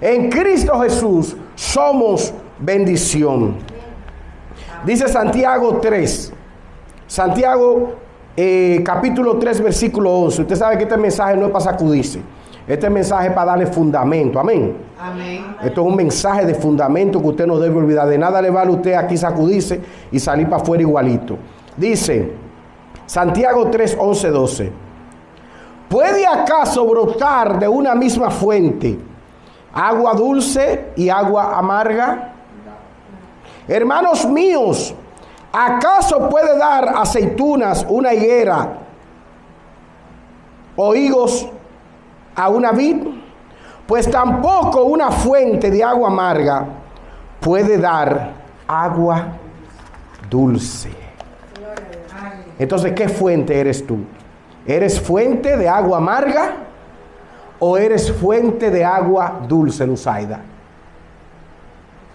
En 0.00 0.30
Cristo 0.30 0.78
Jesús 0.80 1.34
somos 1.54 2.32
bendición. 2.60 3.56
Dice 4.84 5.08
Santiago 5.08 5.78
3. 5.78 6.32
Santiago 7.06 7.94
eh, 8.36 8.80
capítulo 8.84 9.38
3 9.38 9.62
versículo 9.62 10.12
11. 10.20 10.42
Usted 10.42 10.56
sabe 10.56 10.76
que 10.78 10.84
este 10.84 10.96
mensaje 10.96 11.36
no 11.36 11.46
es 11.46 11.52
para 11.52 11.64
sacudirse. 11.64 12.20
Este 12.66 12.88
mensaje 12.90 13.28
es 13.28 13.32
para 13.32 13.46
darle 13.52 13.66
fundamento. 13.66 14.38
Amén. 14.38 14.76
Amén. 15.00 15.56
Esto 15.62 15.80
es 15.80 15.86
un 15.86 15.96
mensaje 15.96 16.44
de 16.44 16.54
fundamento 16.54 17.20
que 17.20 17.28
usted 17.28 17.46
no 17.46 17.58
debe 17.58 17.76
olvidar. 17.76 18.06
De 18.08 18.18
nada 18.18 18.40
le 18.42 18.50
vale 18.50 18.70
a 18.70 18.74
usted 18.74 18.94
aquí 18.94 19.16
sacudirse 19.16 19.80
y 20.12 20.20
salir 20.20 20.48
para 20.48 20.62
afuera 20.62 20.82
igualito. 20.82 21.38
Dice 21.76 22.32
Santiago 23.06 23.68
3, 23.70 23.96
11, 23.98 24.30
12. 24.30 24.72
¿Puede 25.88 26.26
acaso 26.26 26.86
brotar 26.86 27.58
de 27.58 27.66
una 27.66 27.94
misma 27.94 28.30
fuente 28.30 28.98
agua 29.72 30.12
dulce 30.12 30.92
y 30.96 31.08
agua 31.08 31.58
amarga? 31.58 32.34
Hermanos 33.68 34.26
míos, 34.26 34.94
¿acaso 35.52 36.30
puede 36.30 36.56
dar 36.56 36.88
aceitunas 36.96 37.84
una 37.86 38.14
higuera 38.14 38.78
o 40.74 40.94
higos 40.94 41.46
a 42.34 42.48
una 42.48 42.72
vid? 42.72 42.96
Pues 43.86 44.10
tampoco 44.10 44.84
una 44.84 45.10
fuente 45.10 45.70
de 45.70 45.84
agua 45.84 46.08
amarga 46.08 46.66
puede 47.40 47.76
dar 47.76 48.32
agua 48.66 49.28
dulce. 50.30 50.90
Entonces, 52.58 52.92
¿qué 52.92 53.08
fuente 53.08 53.58
eres 53.58 53.86
tú? 53.86 53.98
¿Eres 54.66 55.00
fuente 55.00 55.56
de 55.56 55.68
agua 55.68 55.98
amarga 55.98 56.52
o 57.58 57.76
eres 57.76 58.12
fuente 58.12 58.70
de 58.70 58.84
agua 58.84 59.40
dulce, 59.46 59.86
Luzaida? 59.86 60.40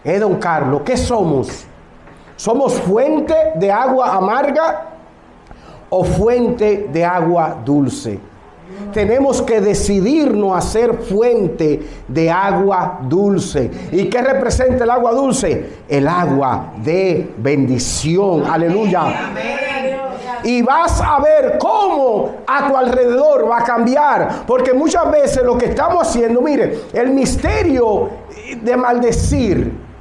Eh, 0.04 0.20
don 0.20 0.36
Carlos, 0.36 0.82
¿qué 0.84 0.98
somos? 0.98 1.66
¿Somos 2.36 2.74
fuente 2.82 3.34
de 3.56 3.72
agua 3.72 4.16
amarga 4.16 4.90
o 5.90 6.04
fuente 6.04 6.90
de 6.92 7.06
agua 7.06 7.58
dulce? 7.64 8.20
Tenemos 8.92 9.42
que 9.42 9.62
decidirnos 9.62 10.58
a 10.58 10.62
ser 10.62 10.96
fuente 10.96 11.88
de 12.08 12.30
agua 12.30 13.00
dulce. 13.04 13.72
¿Y 13.92 14.10
qué 14.10 14.22
representa 14.22 14.84
el 14.84 14.90
agua 14.90 15.12
dulce? 15.14 15.84
El 15.88 16.08
agua 16.08 16.74
de 16.84 17.34
bendición. 17.38 18.46
Aleluya. 18.46 19.32
Y 20.44 20.62
vas 20.62 21.00
a 21.02 21.20
ver 21.20 21.58
cómo 21.58 22.32
a 22.46 22.68
tu 22.68 22.76
alrededor 22.76 23.50
va 23.50 23.60
a 23.60 23.64
cambiar. 23.64 24.46
Porque 24.46 24.74
muchas 24.74 25.10
veces 25.10 25.44
lo 25.44 25.58
que 25.58 25.68
estamos 25.68 26.08
haciendo, 26.08 26.42
mire, 26.42 26.82
el 26.94 27.12
misterio 27.12 28.10
de 28.62 28.78
maldecir 28.78 29.93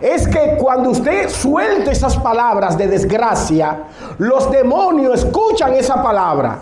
es 0.00 0.26
que 0.26 0.56
cuando 0.58 0.90
usted 0.90 1.28
suelte 1.28 1.90
esas 1.90 2.16
palabras 2.16 2.76
de 2.78 2.86
desgracia, 2.86 3.84
los 4.18 4.50
demonios 4.50 5.24
escuchan 5.24 5.74
esa 5.74 6.02
palabra. 6.02 6.58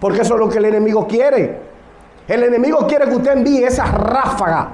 Porque 0.00 0.22
eso 0.22 0.34
es 0.34 0.40
lo 0.40 0.48
que 0.48 0.58
el 0.58 0.64
enemigo 0.66 1.06
quiere. 1.06 1.60
El 2.26 2.42
enemigo 2.42 2.86
quiere 2.86 3.06
que 3.06 3.16
usted 3.16 3.32
envíe 3.32 3.64
esa 3.64 3.84
ráfaga 3.84 4.68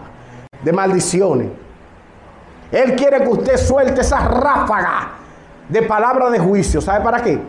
de 0.63 0.73
maldiciones. 0.73 1.49
Él 2.71 2.95
quiere 2.95 3.23
que 3.23 3.29
usted 3.29 3.57
suelte 3.57 4.03
esa 4.03 4.21
ráfaga 4.21 5.09
de 5.69 5.83
palabra 5.83 6.31
de 6.31 6.39
juicio. 6.39 6.81
¿Sabe 6.81 7.03
para 7.03 7.21
qué? 7.21 7.41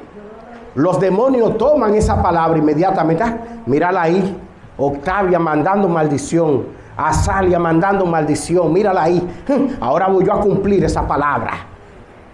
Los 0.73 0.99
demonios 0.99 1.57
toman 1.57 1.93
esa 1.93 2.21
palabra 2.21 2.57
inmediatamente. 2.57 3.23
Ah, 3.23 3.37
mírala 3.67 4.01
ahí. 4.01 4.37
Octavia 4.77 5.37
mandando 5.37 5.87
maldición. 5.87 6.80
Azalia 7.07 7.59
mandando 7.59 8.05
maldición. 8.05 8.71
Mírala 8.71 9.03
ahí. 9.03 9.43
Ahora 9.79 10.07
voy 10.07 10.25
yo 10.25 10.33
a 10.33 10.41
cumplir 10.41 10.83
esa 10.83 11.07
palabra. 11.07 11.51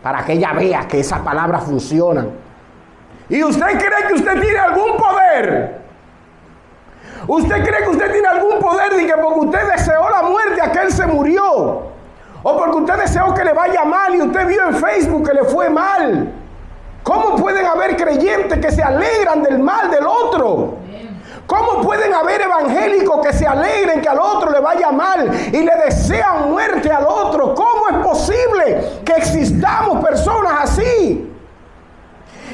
Para 0.01 0.23
que 0.23 0.33
ella 0.33 0.53
vea 0.53 0.87
que 0.87 0.99
esa 0.99 1.23
palabra 1.23 1.59
funciona. 1.59 2.25
¿Y 3.29 3.43
usted 3.43 3.67
cree 3.77 4.07
que 4.07 4.13
usted 4.13 4.41
tiene 4.41 4.59
algún 4.59 4.95
poder? 4.97 5.81
¿Usted 7.27 7.63
cree 7.63 7.83
que 7.83 7.89
usted 7.89 8.11
tiene 8.11 8.27
algún 8.27 8.59
poder 8.59 8.93
de 8.93 9.05
que 9.05 9.13
porque 9.13 9.39
usted 9.39 9.71
deseó 9.71 10.09
la 10.09 10.21
muerte, 10.23 10.61
aquel 10.61 10.91
se 10.91 11.05
murió? 11.05 11.97
O 12.43 12.57
porque 12.57 12.77
usted 12.77 12.99
deseó 12.99 13.33
que 13.33 13.43
le 13.43 13.51
vaya 13.51 13.83
mal 13.83 14.15
y 14.15 14.21
usted 14.21 14.47
vio 14.47 14.67
en 14.67 14.75
Facebook 14.75 15.27
que 15.27 15.33
le 15.33 15.43
fue 15.43 15.69
mal. 15.69 16.31
¿Cómo 17.03 17.35
pueden 17.35 17.65
haber 17.65 17.97
creyentes 17.97 18.59
que 18.59 18.71
se 18.71 18.81
alegran 18.83 19.43
del 19.43 19.59
mal 19.59 19.89
del 19.89 20.05
otro? 20.05 20.77
¿Cómo 21.47 21.81
pueden 21.81 22.13
haber 22.13 22.41
evangélicos 22.41 23.25
que 23.25 23.31
se 23.31 23.47
alegren 23.47 24.01
que 24.01 24.09
al 24.09 24.19
otro 24.19 24.51
le 24.51 24.59
vaya 24.59 24.91
mal 24.91 25.31
y 25.51 25.61
le 25.63 25.75
desean 25.85 26.51
muerte 26.51 26.91
al 26.91 27.05
otro? 27.05 27.55
¿Cómo 27.55 27.87
es 27.89 28.05
posible 28.05 29.01
que 29.05 29.13
existamos 29.13 30.03
personas 30.03 30.53
así? 30.63 31.31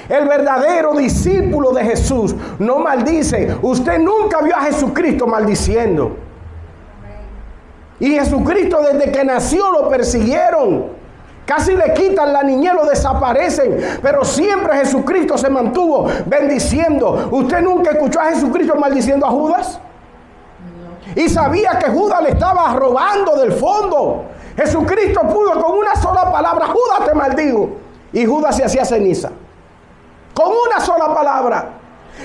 El 0.07 0.27
verdadero 0.27 0.93
discípulo 0.93 1.71
de 1.71 1.83
Jesús 1.83 2.35
no 2.59 2.77
maldice. 2.79 3.57
Usted 3.63 3.97
nunca 3.97 4.41
vio 4.41 4.55
a 4.55 4.61
Jesucristo 4.61 5.25
maldiciendo. 5.25 6.15
Y 7.99 8.11
Jesucristo 8.11 8.79
desde 8.81 9.11
que 9.11 9.23
nació 9.23 9.71
lo 9.71 9.89
persiguieron. 9.89 11.02
Casi 11.45 11.75
le 11.75 11.93
quitan 11.93 12.31
la 12.31 12.43
niñez, 12.43 12.73
lo 12.73 12.85
desaparecen. 12.85 13.99
Pero 14.01 14.23
siempre 14.23 14.77
Jesucristo 14.77 15.37
se 15.37 15.49
mantuvo 15.49 16.07
bendiciendo. 16.25 17.29
¿Usted 17.31 17.61
nunca 17.61 17.91
escuchó 17.91 18.21
a 18.21 18.25
Jesucristo 18.25 18.75
maldiciendo 18.75 19.25
a 19.25 19.29
Judas? 19.29 19.79
Y 21.15 21.29
sabía 21.29 21.77
que 21.79 21.89
Judas 21.91 22.23
le 22.23 22.29
estaba 22.29 22.73
robando 22.73 23.35
del 23.35 23.51
fondo. 23.51 24.25
Jesucristo 24.55 25.21
pudo 25.21 25.61
con 25.61 25.77
una 25.77 25.95
sola 25.95 26.31
palabra, 26.31 26.67
Judas 26.67 27.07
te 27.07 27.13
maldigo. 27.13 27.77
Y 28.13 28.25
Judas 28.25 28.55
se 28.55 28.63
hacía 28.63 28.85
ceniza. 28.85 29.31
Con 30.33 30.47
una 30.47 30.79
sola 30.79 31.13
palabra. 31.13 31.69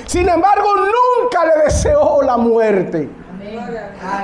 Sin 0.07 0.29
embargo, 0.29 0.69
nunca 0.77 1.45
le 1.45 1.65
deseó 1.65 2.23
la 2.23 2.37
muerte. 2.37 3.09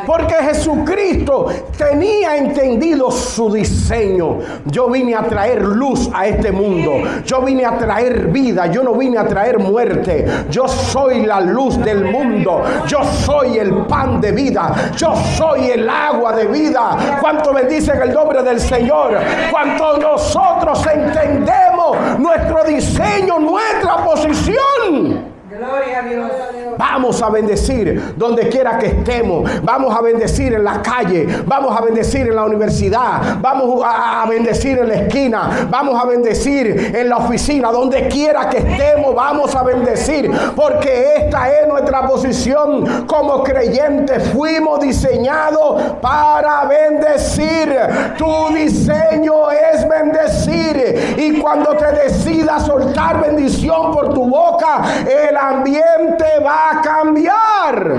Porque 0.06 0.34
Jesucristo 0.34 1.48
tenía 1.76 2.36
entendido 2.36 3.10
su 3.10 3.52
diseño. 3.52 4.38
Yo 4.66 4.88
vine 4.88 5.14
a 5.14 5.22
traer 5.22 5.62
luz 5.62 6.10
a 6.12 6.26
este 6.26 6.52
mundo. 6.52 6.92
Yo 7.24 7.42
vine 7.42 7.64
a 7.64 7.76
traer 7.76 8.28
vida. 8.28 8.66
Yo 8.66 8.82
no 8.82 8.94
vine 8.94 9.18
a 9.18 9.26
traer 9.26 9.58
muerte. 9.58 10.26
Yo 10.50 10.68
soy 10.68 11.26
la 11.26 11.40
luz 11.40 11.78
del 11.78 12.04
mundo. 12.04 12.62
Yo 12.86 13.02
soy 13.04 13.58
el 13.58 13.72
pan 13.86 14.20
de 14.20 14.32
vida. 14.32 14.92
Yo 14.96 15.14
soy 15.36 15.70
el 15.70 15.88
agua 15.88 16.32
de 16.32 16.46
vida. 16.46 17.18
¿Cuánto 17.20 17.52
bendicen 17.52 18.00
el 18.02 18.12
nombre 18.12 18.42
del 18.42 18.60
Señor? 18.60 19.18
Cuanto 19.50 19.98
nosotros 19.98 20.86
entendemos 20.86 22.18
nuestro 22.18 22.64
diseño, 22.64 23.38
nuestra 23.38 24.04
posición. 24.04 25.33
Gloria 25.64 25.98
a 25.98 26.02
Dios. 26.02 26.30
Vamos 26.78 27.22
a 27.22 27.30
bendecir 27.30 28.14
donde 28.16 28.48
quiera 28.48 28.78
que 28.78 28.86
estemos. 28.86 29.48
Vamos 29.62 29.94
a 29.96 30.00
bendecir 30.00 30.54
en 30.54 30.64
la 30.64 30.82
calle. 30.82 31.26
Vamos 31.46 31.76
a 31.76 31.82
bendecir 31.82 32.28
en 32.28 32.36
la 32.36 32.44
universidad. 32.44 33.38
Vamos 33.40 33.82
a 33.84 34.24
bendecir 34.28 34.78
en 34.78 34.88
la 34.88 34.94
esquina. 34.94 35.68
Vamos 35.70 36.00
a 36.02 36.06
bendecir 36.06 36.92
en 36.94 37.08
la 37.08 37.18
oficina. 37.18 37.70
Donde 37.70 38.08
quiera 38.08 38.48
que 38.48 38.58
estemos, 38.58 39.14
vamos 39.14 39.54
a 39.54 39.62
bendecir. 39.62 40.30
Porque 40.56 41.14
esta 41.16 41.50
es 41.50 41.68
nuestra 41.68 42.06
posición 42.06 43.06
como 43.06 43.42
creyentes. 43.42 44.30
Fuimos 44.30 44.80
diseñados 44.80 45.82
para 46.00 46.64
bendecir. 46.64 47.76
Tu 48.16 48.54
diseño 48.54 49.50
es 49.50 49.88
bendecir. 49.88 51.16
Y 51.18 51.40
cuando 51.40 51.76
te 51.76 51.86
decidas 51.92 52.66
soltar 52.66 53.20
bendición 53.20 53.92
por 53.92 54.12
tu 54.12 54.26
boca, 54.28 54.82
el 55.06 55.36
ambiente 55.54 56.24
va 56.44 56.70
a 56.70 56.82
cambiar. 56.82 57.94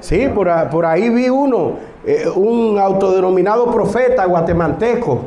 Sí, 0.00 0.28
por, 0.28 0.48
ahí 0.84 1.08
vi 1.08 1.28
uno, 1.28 1.78
eh, 2.04 2.28
un 2.34 2.78
autodenominado 2.78 3.72
profeta 3.72 4.26
guatemalteco, 4.26 5.22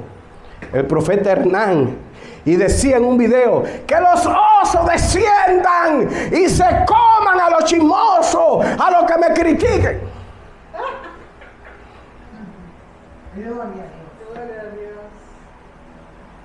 el 0.71 0.85
profeta 0.85 1.31
Hernán, 1.31 1.97
y 2.45 2.55
decía 2.55 2.97
en 2.97 3.05
un 3.05 3.17
video 3.17 3.63
que 3.85 3.95
los 3.99 4.25
osos 4.25 4.87
desciendan 4.87 6.07
y 6.31 6.47
se 6.47 6.63
coman 6.85 7.39
a 7.41 7.49
los 7.49 7.65
chismosos, 7.65 8.65
a 8.79 8.91
los 8.91 9.11
que 9.11 9.17
me 9.17 9.33
critiquen. 9.33 9.99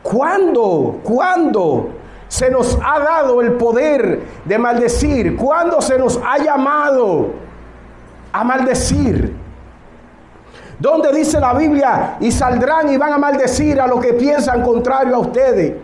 ¿Cuándo? 0.03 1.01
¿Cuándo? 1.05 2.02
Se 2.33 2.49
nos 2.49 2.79
ha 2.83 2.99
dado 2.99 3.43
el 3.43 3.53
poder 3.53 4.23
de 4.47 4.59
maldecir? 4.59 5.37
¿Cuándo 5.37 5.83
se 5.83 5.99
nos 5.99 6.19
ha 6.25 6.39
llamado 6.39 7.35
a 8.33 8.43
maldecir? 8.43 9.37
¿Dónde 10.79 11.13
dice 11.13 11.39
la 11.39 11.53
Biblia? 11.53 12.17
Y 12.21 12.33
saldrán 12.33 12.89
y 12.89 12.97
van 12.97 13.13
a 13.13 13.19
maldecir 13.19 13.79
a 13.79 13.87
los 13.87 14.01
que 14.01 14.15
piensan 14.15 14.63
contrario 14.63 15.17
a 15.17 15.19
ustedes. 15.19 15.75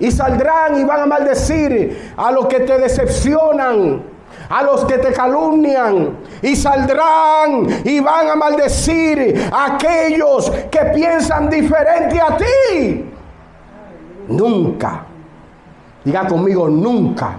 Y 0.00 0.10
saldrán 0.10 0.76
y 0.76 0.82
van 0.82 1.02
a 1.02 1.06
maldecir 1.06 2.14
a 2.16 2.32
los 2.32 2.46
que 2.46 2.58
te 2.60 2.76
decepcionan, 2.76 4.02
a 4.48 4.62
los 4.64 4.84
que 4.86 4.98
te 4.98 5.12
calumnian. 5.12 6.18
Y 6.42 6.56
saldrán 6.56 7.84
y 7.84 8.00
van 8.00 8.28
a 8.28 8.34
maldecir 8.34 9.48
a 9.52 9.76
aquellos 9.76 10.50
que 10.68 10.80
piensan 10.96 11.48
diferente 11.48 12.20
a 12.20 12.36
ti. 12.36 13.04
Nunca 14.26 15.04
Diga 16.04 16.26
conmigo, 16.26 16.68
nunca. 16.68 17.36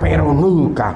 Pero 0.00 0.32
nunca. 0.32 0.94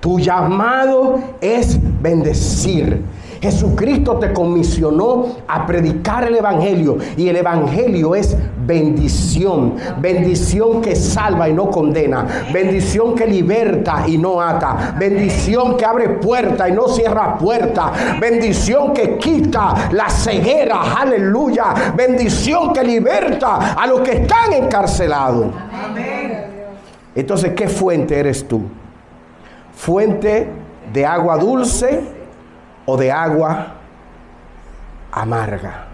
Tu 0.00 0.18
llamado 0.18 1.18
es 1.40 1.78
bendecir. 2.00 3.04
Jesucristo 3.40 4.16
te 4.16 4.32
comisionó 4.32 5.26
a 5.46 5.64
predicar 5.66 6.24
el 6.24 6.36
Evangelio 6.36 6.98
y 7.16 7.28
el 7.28 7.36
Evangelio 7.36 8.14
es 8.14 8.36
bendición, 8.66 9.74
bendición 10.00 10.82
que 10.82 10.96
salva 10.96 11.48
y 11.48 11.52
no 11.52 11.70
condena, 11.70 12.26
bendición 12.52 13.14
que 13.14 13.26
liberta 13.26 14.04
y 14.06 14.18
no 14.18 14.40
ata, 14.40 14.94
bendición 14.98 15.76
que 15.76 15.84
abre 15.84 16.08
puerta 16.10 16.68
y 16.68 16.72
no 16.72 16.88
cierra 16.88 17.38
puerta, 17.38 17.92
bendición 18.20 18.92
que 18.92 19.16
quita 19.18 19.88
la 19.92 20.10
ceguera, 20.10 21.00
aleluya, 21.00 21.92
bendición 21.96 22.72
que 22.72 22.82
liberta 22.82 23.74
a 23.74 23.86
los 23.86 24.00
que 24.00 24.22
están 24.22 24.52
encarcelados. 24.52 25.46
Entonces, 27.14 27.52
¿qué 27.54 27.68
fuente 27.68 28.18
eres 28.18 28.46
tú? 28.46 28.62
Fuente 29.72 30.48
de 30.92 31.06
agua 31.06 31.36
dulce 31.36 32.17
o 32.90 32.96
de 32.96 33.12
agua 33.12 33.74
amarga. 35.12 35.88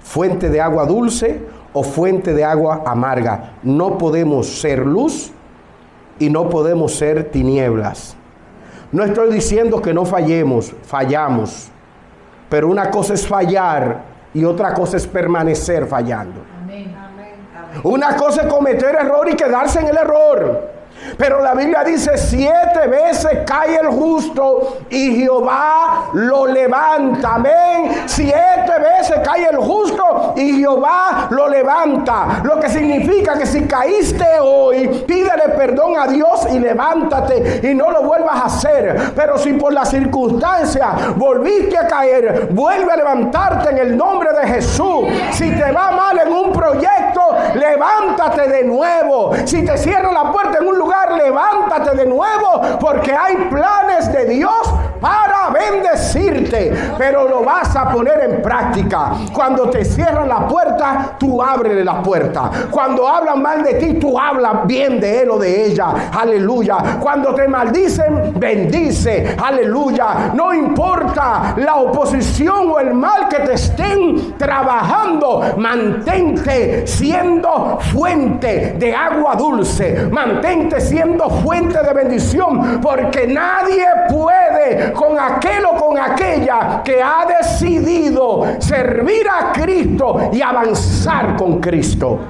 Fuente 0.00 0.50
de 0.50 0.60
agua 0.60 0.84
dulce 0.84 1.40
o 1.72 1.82
fuente 1.82 2.34
de 2.34 2.44
agua 2.44 2.82
amarga. 2.84 3.52
No 3.62 3.96
podemos 3.96 4.60
ser 4.60 4.84
luz 4.84 5.32
y 6.18 6.28
no 6.28 6.50
podemos 6.50 6.94
ser 6.94 7.30
tinieblas. 7.30 8.16
No 8.92 9.02
estoy 9.02 9.32
diciendo 9.32 9.80
que 9.80 9.94
no 9.94 10.04
fallemos, 10.04 10.74
fallamos. 10.82 11.70
Pero 12.50 12.68
una 12.68 12.90
cosa 12.90 13.14
es 13.14 13.26
fallar 13.26 14.02
y 14.34 14.44
otra 14.44 14.74
cosa 14.74 14.98
es 14.98 15.06
permanecer 15.06 15.86
fallando. 15.86 16.42
Una 17.82 18.14
cosa 18.14 18.42
es 18.42 18.48
cometer 18.48 18.94
error 18.94 19.26
y 19.30 19.36
quedarse 19.36 19.80
en 19.80 19.86
el 19.86 19.96
error. 19.96 20.75
Pero 21.16 21.40
la 21.40 21.54
Biblia 21.54 21.82
dice, 21.84 22.16
siete 22.18 22.86
veces 22.88 23.40
cae 23.46 23.76
el 23.76 23.88
justo 23.88 24.78
y 24.90 25.16
Jehová 25.16 26.10
lo 26.12 26.46
levanta. 26.46 27.34
Amén. 27.36 28.04
Siete 28.06 28.72
veces 28.78 29.20
cae 29.24 29.48
el 29.48 29.56
justo 29.56 30.34
y 30.36 30.58
Jehová 30.58 31.28
lo 31.30 31.48
levanta. 31.48 32.40
Lo 32.42 32.60
que 32.60 32.68
significa 32.68 33.38
que 33.38 33.46
si 33.46 33.66
caíste 33.66 34.26
hoy, 34.40 35.04
pídele 35.06 35.48
perdón 35.56 35.96
a 35.98 36.06
Dios 36.06 36.46
y 36.52 36.58
levántate 36.58 37.60
y 37.62 37.74
no 37.74 37.90
lo 37.90 38.02
vuelvas 38.02 38.36
a 38.36 38.44
hacer. 38.46 39.12
Pero 39.14 39.38
si 39.38 39.54
por 39.54 39.72
la 39.72 39.84
circunstancia 39.84 41.14
volviste 41.16 41.78
a 41.78 41.86
caer, 41.86 42.48
vuelve 42.50 42.92
a 42.92 42.96
levantarte 42.96 43.70
en 43.70 43.78
el 43.78 43.96
nombre 43.96 44.30
de 44.32 44.46
Jesús. 44.46 45.06
Si 45.32 45.50
te 45.50 45.72
va 45.72 45.92
mal 45.92 46.18
en 46.18 46.32
un 46.32 46.52
proyecto, 46.52 46.95
levántate 47.56 48.48
de 48.48 48.64
nuevo. 48.64 49.32
Si 49.44 49.64
te 49.64 49.76
cierra 49.76 50.12
la 50.12 50.30
puerta 50.30 50.58
en 50.60 50.68
un 50.68 50.78
lugar, 50.78 51.12
levántate 51.12 51.96
de 51.96 52.06
nuevo 52.06 52.60
porque 52.80 53.12
hay 53.12 53.36
planes 53.50 54.12
de 54.12 54.26
Dios 54.26 54.74
para 55.00 55.50
bendecirte, 55.50 56.72
pero 56.98 57.28
lo 57.28 57.44
vas 57.44 57.74
a 57.76 57.90
poner 57.90 58.30
en 58.30 58.42
práctica. 58.42 59.12
Cuando 59.32 59.68
te 59.70 59.84
cierran 59.84 60.28
la 60.28 60.46
puerta, 60.46 61.16
tú 61.18 61.42
ábrele 61.42 61.84
la 61.84 62.02
puerta. 62.02 62.50
Cuando 62.70 63.06
hablan 63.06 63.42
mal 63.42 63.62
de 63.62 63.74
ti, 63.74 63.94
tú 63.94 64.18
hablas 64.18 64.66
bien 64.66 65.00
de 65.00 65.22
él 65.22 65.30
o 65.30 65.38
de 65.38 65.66
ella. 65.66 66.10
Aleluya. 66.12 66.98
Cuando 67.00 67.34
te 67.34 67.46
maldicen, 67.46 68.38
bendice. 68.38 69.36
Aleluya. 69.42 70.32
No 70.34 70.52
importa 70.52 71.54
la 71.56 71.76
oposición 71.76 72.70
o 72.70 72.78
el 72.78 72.94
mal 72.94 73.28
que 73.28 73.40
te 73.40 73.54
estén 73.54 74.36
trabajando, 74.38 75.54
mantente 75.56 76.86
siendo 76.86 77.45
fuente 77.92 78.74
de 78.78 78.94
agua 78.94 79.34
dulce. 79.36 80.08
Mantente 80.10 80.80
siendo 80.80 81.28
fuente 81.28 81.82
de 81.82 81.92
bendición, 81.92 82.80
porque 82.80 83.26
nadie 83.26 83.86
puede 84.08 84.92
con 84.92 85.18
aquel 85.18 85.64
o 85.64 85.76
con 85.76 85.98
aquella 85.98 86.82
que 86.84 87.02
ha 87.02 87.26
decidido 87.38 88.44
servir 88.58 89.26
a 89.28 89.52
Cristo 89.52 90.30
y 90.32 90.42
avanzar 90.42 91.36
con 91.36 91.60
Cristo. 91.60 92.20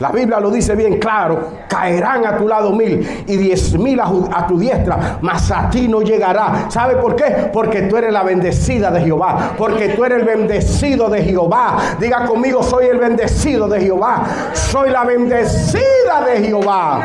La 0.00 0.10
Biblia 0.10 0.40
lo 0.40 0.50
dice 0.50 0.74
bien 0.74 0.98
claro, 0.98 1.50
caerán 1.68 2.24
a 2.24 2.38
tu 2.38 2.48
lado 2.48 2.72
mil 2.72 3.24
y 3.26 3.36
diez 3.36 3.78
mil 3.78 4.00
a, 4.00 4.46
tu 4.46 4.58
diestra, 4.58 5.18
mas 5.20 5.50
a 5.50 5.68
ti 5.68 5.88
no 5.88 6.00
llegará. 6.00 6.70
¿Sabe 6.70 6.96
por 6.96 7.14
qué? 7.14 7.50
Porque 7.52 7.82
tú 7.82 7.98
eres 7.98 8.10
la 8.10 8.22
bendecida 8.22 8.90
de 8.90 9.02
Jehová, 9.02 9.52
porque 9.58 9.90
tú 9.90 10.02
eres 10.06 10.20
el 10.20 10.24
bendecido 10.24 11.10
de 11.10 11.22
Jehová. 11.22 11.76
Diga 11.98 12.24
conmigo, 12.24 12.62
soy 12.62 12.86
el 12.86 12.96
bendecido 12.96 13.68
de 13.68 13.78
Jehová, 13.78 14.24
soy 14.54 14.88
la 14.88 15.04
bendecida 15.04 16.24
de 16.24 16.46
Jehová. 16.46 17.02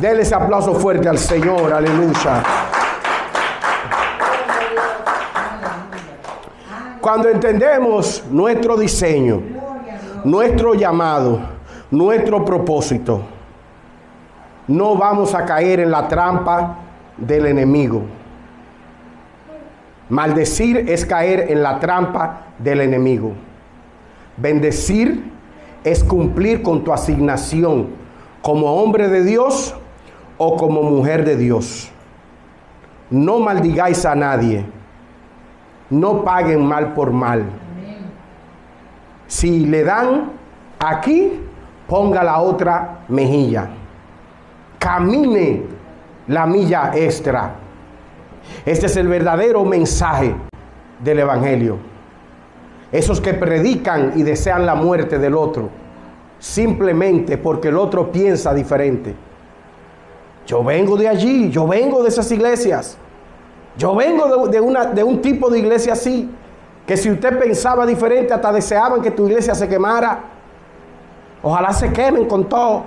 Dele 0.00 0.22
ese 0.22 0.34
aplauso 0.34 0.74
fuerte 0.74 1.08
al 1.08 1.18
Señor, 1.18 1.72
aleluya. 1.72 2.42
Cuando 7.00 7.28
entendemos 7.28 8.24
nuestro 8.28 8.76
diseño, 8.76 9.40
nuestro 10.24 10.74
llamado, 10.74 11.59
nuestro 11.90 12.44
propósito, 12.44 13.22
no 14.68 14.96
vamos 14.96 15.34
a 15.34 15.44
caer 15.44 15.80
en 15.80 15.90
la 15.90 16.08
trampa 16.08 16.78
del 17.16 17.46
enemigo. 17.46 18.02
Maldecir 20.08 20.88
es 20.88 21.04
caer 21.04 21.50
en 21.50 21.62
la 21.62 21.78
trampa 21.78 22.46
del 22.58 22.80
enemigo. 22.80 23.32
Bendecir 24.36 25.30
es 25.84 26.02
cumplir 26.04 26.62
con 26.62 26.84
tu 26.84 26.92
asignación 26.92 27.88
como 28.42 28.74
hombre 28.82 29.08
de 29.08 29.24
Dios 29.24 29.74
o 30.38 30.56
como 30.56 30.82
mujer 30.82 31.24
de 31.24 31.36
Dios. 31.36 31.90
No 33.10 33.38
maldigáis 33.40 34.04
a 34.04 34.14
nadie 34.14 34.64
no 35.90 36.24
paguen 36.24 36.64
mal 36.64 36.94
por 36.94 37.12
mal. 37.12 37.44
Si 39.26 39.66
le 39.66 39.84
dan 39.84 40.30
aquí, 40.78 41.40
ponga 41.90 42.22
la 42.22 42.40
otra 42.40 43.00
mejilla. 43.08 43.68
Camine 44.78 45.64
la 46.28 46.46
milla 46.46 46.92
extra. 46.94 47.56
Este 48.64 48.86
es 48.86 48.96
el 48.96 49.08
verdadero 49.08 49.64
mensaje 49.64 50.36
del 51.02 51.18
Evangelio. 51.18 51.78
Esos 52.92 53.20
que 53.20 53.34
predican 53.34 54.12
y 54.14 54.22
desean 54.22 54.66
la 54.66 54.76
muerte 54.76 55.18
del 55.18 55.34
otro, 55.34 55.68
simplemente 56.38 57.36
porque 57.36 57.68
el 57.68 57.76
otro 57.76 58.12
piensa 58.12 58.54
diferente. 58.54 59.16
Yo 60.46 60.62
vengo 60.62 60.96
de 60.96 61.08
allí, 61.08 61.50
yo 61.50 61.66
vengo 61.66 62.04
de 62.04 62.08
esas 62.08 62.30
iglesias. 62.30 62.96
Yo 63.76 63.96
vengo 63.96 64.46
de, 64.46 64.60
una, 64.60 64.86
de 64.86 65.02
un 65.02 65.20
tipo 65.20 65.50
de 65.50 65.58
iglesia 65.58 65.94
así, 65.94 66.30
que 66.86 66.96
si 66.96 67.10
usted 67.10 67.36
pensaba 67.36 67.84
diferente, 67.84 68.32
hasta 68.32 68.52
deseaban 68.52 69.02
que 69.02 69.10
tu 69.10 69.26
iglesia 69.26 69.56
se 69.56 69.68
quemara. 69.68 70.39
Ojalá 71.42 71.72
se 71.72 71.92
quemen 71.92 72.26
con 72.26 72.48
todo. 72.48 72.84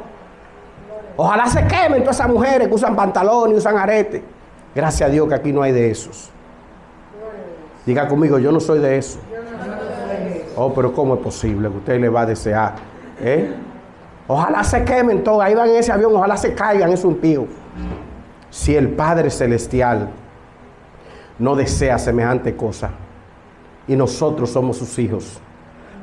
Ojalá 1.16 1.46
se 1.48 1.66
quemen 1.68 2.02
todas 2.02 2.18
esas 2.18 2.30
mujeres 2.30 2.68
que 2.68 2.74
usan 2.74 2.96
pantalones 2.96 3.56
y 3.56 3.58
usan 3.58 3.78
arete. 3.78 4.24
Gracias 4.74 5.10
a 5.10 5.12
Dios 5.12 5.28
que 5.28 5.36
aquí 5.36 5.52
no 5.52 5.62
hay 5.62 5.72
de 5.72 5.92
esos. 5.92 6.32
Diga 7.86 8.08
conmigo, 8.08 8.40
yo 8.40 8.52
no 8.52 8.60
soy 8.60 8.80
de 8.80 8.98
eso. 8.98 9.20
Oh, 10.56 10.74
pero 10.74 10.94
¿cómo 10.94 11.16
es 11.16 11.20
posible 11.20 11.70
que 11.70 11.78
usted 11.78 12.00
le 12.00 12.10
va 12.10 12.22
a 12.22 12.26
desear? 12.26 12.76
¿Eh? 13.20 13.54
Ojalá 14.28 14.64
se 14.64 14.84
quemen 14.84 15.24
todos. 15.24 15.44
Ahí 15.44 15.54
van 15.54 15.70
en 15.70 15.78
ese 15.78 15.92
avión, 15.92 16.16
ojalá 16.16 16.38
se 16.38 16.54
caigan, 16.54 16.92
es 16.92 17.04
un 17.04 17.16
pío. 17.16 17.46
Si 18.50 18.76
el 18.76 18.90
Padre 18.90 19.30
Celestial 19.30 20.10
no 21.40 21.56
desea 21.56 21.98
semejante 21.98 22.56
cosa. 22.56 22.92
Y 23.88 23.96
nosotros 23.96 24.52
somos 24.52 24.78
sus 24.78 24.98
hijos. 25.00 25.40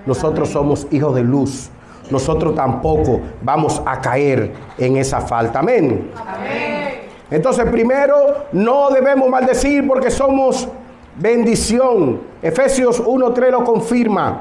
Nosotros 0.05 0.51
somos 0.51 0.87
hijos 0.91 1.15
de 1.15 1.23
luz. 1.23 1.71
Nosotros 2.11 2.55
tampoco 2.55 3.21
vamos 3.43 3.81
a 3.85 4.01
caer 4.01 4.53
en 4.77 4.97
esa 4.97 5.21
falta. 5.21 5.61
Amén. 5.61 6.11
Entonces, 7.31 7.65
primero, 7.71 8.47
no 8.53 8.91
debemos 8.91 9.29
maldecir 9.29 9.87
porque 9.87 10.11
somos 10.11 10.69
bendición. 11.17 12.21
Efesios 12.43 13.03
1.3 13.03 13.51
lo 13.51 13.65
confirma. 13.65 14.41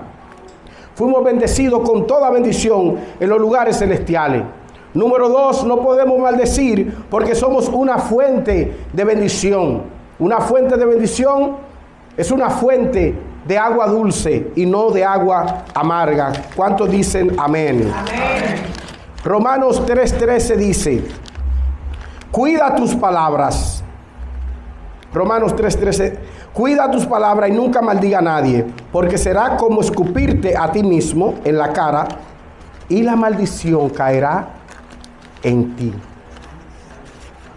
Fuimos 0.95 1.23
bendecidos 1.23 1.88
con 1.88 2.08
toda 2.08 2.29
bendición 2.32 2.97
en 3.19 3.29
los 3.29 3.39
lugares 3.39 3.77
celestiales. 3.77 4.43
Número 4.93 5.29
dos, 5.29 5.63
no 5.63 5.82
podemos 5.82 6.17
maldecir 6.19 7.05
porque 7.10 7.36
somos 7.36 7.69
una 7.69 7.99
fuente 7.99 8.75
de 8.91 9.03
bendición. 9.03 9.84
Una 10.17 10.39
fuente 10.41 10.75
de 10.75 10.86
bendición 10.86 11.58
es 12.17 12.32
una 12.32 12.49
fuente 12.49 13.15
de 13.45 13.58
agua 13.58 13.88
dulce 13.88 14.52
y 14.56 14.65
no 14.65 14.91
de 14.91 15.04
agua 15.04 15.65
amarga. 15.73 16.32
¿Cuántos 16.56 16.89
dicen 16.89 17.36
amén? 17.39 17.91
amén. 17.95 18.80
Romanos 19.23 19.86
3:13 19.86 20.56
dice, 20.56 21.04
cuida 22.32 22.75
tus 22.75 22.95
palabras. 22.95 23.84
Romanos 25.13 25.56
3:13, 25.56 26.17
cuida 26.54 26.89
tus 26.89 27.06
palabras 27.06 27.49
y 27.49 27.54
nunca 27.54 27.82
maldiga 27.82 28.19
a 28.19 28.21
nadie, 28.21 28.65
porque 28.91 29.17
será 29.17 29.58
como 29.58 29.82
escupirte 29.82 30.56
a 30.56 30.71
ti 30.71 30.84
mismo 30.84 31.36
en 31.43 31.58
la 31.58 31.73
cara 31.73 32.08
y 32.88 33.04
la 33.04 33.15
maldición 33.15 33.89
caerá 33.89 34.47
en 35.43 35.75
ti. 35.75 35.93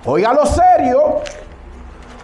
lo 0.04 0.46
serio, 0.46 1.20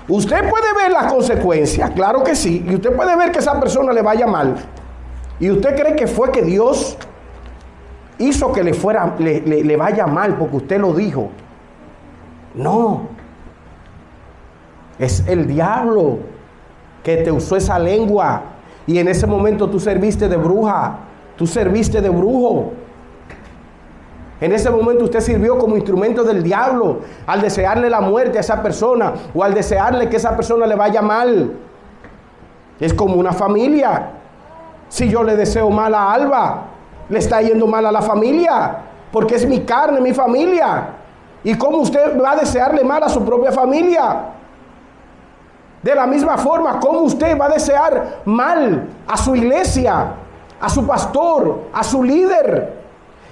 Usted 0.08 0.48
puede 0.48 0.72
ver 0.74 0.90
las 0.90 1.12
consecuencias, 1.12 1.90
claro 1.90 2.24
que 2.24 2.34
sí, 2.34 2.64
y 2.66 2.74
usted 2.74 2.96
puede 2.96 3.14
ver 3.14 3.30
que 3.30 3.40
esa 3.40 3.60
persona 3.60 3.92
le 3.92 4.00
vaya 4.00 4.26
mal. 4.26 4.56
Y 5.38 5.50
usted 5.50 5.76
cree 5.76 5.94
que 5.94 6.06
fue 6.06 6.32
que 6.32 6.42
Dios 6.42 6.96
hizo 8.18 8.52
que 8.52 8.64
le 8.64 8.74
fuera, 8.74 9.16
le, 9.18 9.76
vaya 9.76 10.06
mal 10.06 10.36
porque 10.36 10.56
usted 10.56 10.80
lo 10.80 10.92
dijo. 10.94 11.30
No. 12.54 13.08
Es 14.98 15.24
el 15.28 15.46
diablo 15.46 16.18
que 17.04 17.18
te 17.18 17.30
usó 17.30 17.56
esa 17.56 17.78
lengua. 17.78 18.42
Y 18.86 18.98
en 18.98 19.08
ese 19.08 19.26
momento 19.26 19.68
tú 19.68 19.78
serviste 19.78 20.28
de 20.28 20.36
bruja. 20.36 20.98
Tú 21.36 21.46
serviste 21.46 22.00
de 22.00 22.08
brujo. 22.08 22.72
En 24.40 24.52
ese 24.52 24.70
momento 24.70 25.04
usted 25.04 25.20
sirvió 25.20 25.58
como 25.58 25.76
instrumento 25.76 26.22
del 26.22 26.42
diablo 26.42 27.00
al 27.26 27.40
desearle 27.40 27.90
la 27.90 28.00
muerte 28.00 28.38
a 28.38 28.40
esa 28.40 28.62
persona 28.62 29.12
o 29.34 29.42
al 29.42 29.52
desearle 29.52 30.08
que 30.08 30.16
esa 30.16 30.36
persona 30.36 30.66
le 30.66 30.76
vaya 30.76 31.02
mal. 31.02 31.56
Es 32.78 32.94
como 32.94 33.16
una 33.16 33.32
familia. 33.32 34.10
Si 34.88 35.08
yo 35.08 35.24
le 35.24 35.34
deseo 35.34 35.70
mal 35.70 35.92
a 35.94 36.12
Alba, 36.12 36.62
le 37.08 37.18
está 37.18 37.42
yendo 37.42 37.66
mal 37.66 37.84
a 37.86 37.92
la 37.92 38.00
familia, 38.00 38.78
porque 39.10 39.34
es 39.34 39.46
mi 39.46 39.60
carne, 39.60 40.00
mi 40.00 40.14
familia. 40.14 40.90
¿Y 41.42 41.54
cómo 41.56 41.78
usted 41.78 42.20
va 42.20 42.32
a 42.32 42.36
desearle 42.36 42.84
mal 42.84 43.02
a 43.02 43.08
su 43.08 43.24
propia 43.24 43.50
familia? 43.50 44.34
De 45.82 45.94
la 45.94 46.06
misma 46.06 46.38
forma, 46.38 46.78
¿cómo 46.78 47.00
usted 47.00 47.38
va 47.38 47.46
a 47.46 47.50
desear 47.50 48.20
mal 48.24 48.88
a 49.06 49.16
su 49.16 49.34
iglesia, 49.34 50.12
a 50.60 50.68
su 50.68 50.86
pastor, 50.86 51.62
a 51.72 51.82
su 51.82 52.02
líder? 52.02 52.77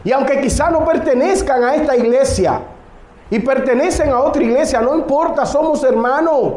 Y 0.06 0.12
aunque 0.12 0.40
quizá 0.40 0.70
no 0.70 0.84
pertenezcan 0.84 1.64
a 1.64 1.74
esta 1.74 1.96
iglesia 1.96 2.60
y 3.28 3.40
pertenecen 3.40 4.10
a 4.10 4.20
otra 4.20 4.40
iglesia, 4.40 4.80
no 4.80 4.94
importa, 4.94 5.44
somos 5.44 5.82
hermanos. 5.82 6.52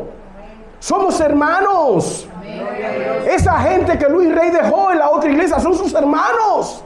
Somos 0.77 1.19
hermanos. 1.19 2.27
Esa 3.27 3.57
gente 3.61 3.97
que 3.97 4.07
Luis 4.07 4.35
Rey 4.35 4.51
dejó 4.51 4.91
en 4.91 4.99
la 4.99 5.09
otra 5.09 5.31
iglesia 5.31 5.59
son 5.59 5.73
sus 5.73 5.91
hermanos. 5.95 6.83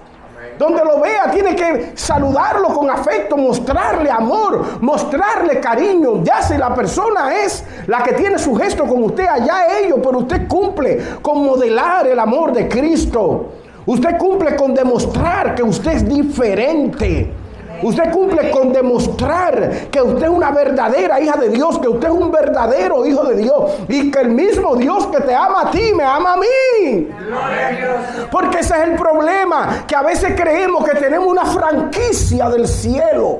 Donde 0.57 0.85
lo 0.85 1.01
vea, 1.01 1.29
tiene 1.31 1.53
que 1.53 1.91
saludarlo 1.95 2.69
con 2.69 2.89
afecto, 2.89 3.35
mostrarle 3.35 4.09
amor, 4.09 4.81
mostrarle 4.81 5.59
cariño. 5.59 6.23
Ya 6.23 6.41
si 6.41 6.57
la 6.57 6.73
persona 6.73 7.43
es 7.43 7.65
la 7.87 8.01
que 8.03 8.13
tiene 8.13 8.39
su 8.39 8.55
gesto 8.55 8.85
con 8.85 9.03
usted, 9.03 9.27
allá 9.27 9.79
ellos, 9.79 9.99
pero 10.01 10.19
usted 10.19 10.47
cumple 10.47 11.17
con 11.21 11.43
modelar 11.43 12.07
el 12.07 12.19
amor 12.19 12.53
de 12.53 12.69
Cristo. 12.69 13.49
Usted 13.85 14.17
cumple 14.17 14.55
con 14.55 14.73
demostrar 14.73 15.55
que 15.55 15.63
usted 15.63 15.91
es 15.91 16.07
diferente. 16.07 17.33
Usted 17.81 18.11
cumple 18.11 18.49
con 18.49 18.71
demostrar 18.71 19.89
que 19.91 20.01
usted 20.01 20.23
es 20.23 20.29
una 20.29 20.51
verdadera 20.51 21.19
hija 21.19 21.35
de 21.35 21.49
Dios, 21.49 21.79
que 21.79 21.89
usted 21.89 22.07
es 22.07 22.13
un 22.13 22.31
verdadero 22.31 23.05
hijo 23.05 23.25
de 23.25 23.35
Dios 23.35 23.71
y 23.89 24.09
que 24.09 24.21
el 24.21 24.29
mismo 24.29 24.77
Dios 24.77 25.07
que 25.07 25.19
te 25.19 25.35
ama 25.35 25.63
a 25.63 25.71
ti 25.71 25.91
me 25.93 26.03
ama 26.03 26.33
a 26.33 26.37
mí. 26.37 27.09
Porque 28.31 28.59
ese 28.59 28.75
es 28.75 28.83
el 28.83 28.95
problema, 28.95 29.83
que 29.85 29.97
a 29.97 30.01
veces 30.01 30.33
creemos 30.39 30.85
que 30.85 30.97
tenemos 30.97 31.27
una 31.27 31.45
franquicia 31.45 32.49
del 32.49 32.69
cielo. 32.69 33.39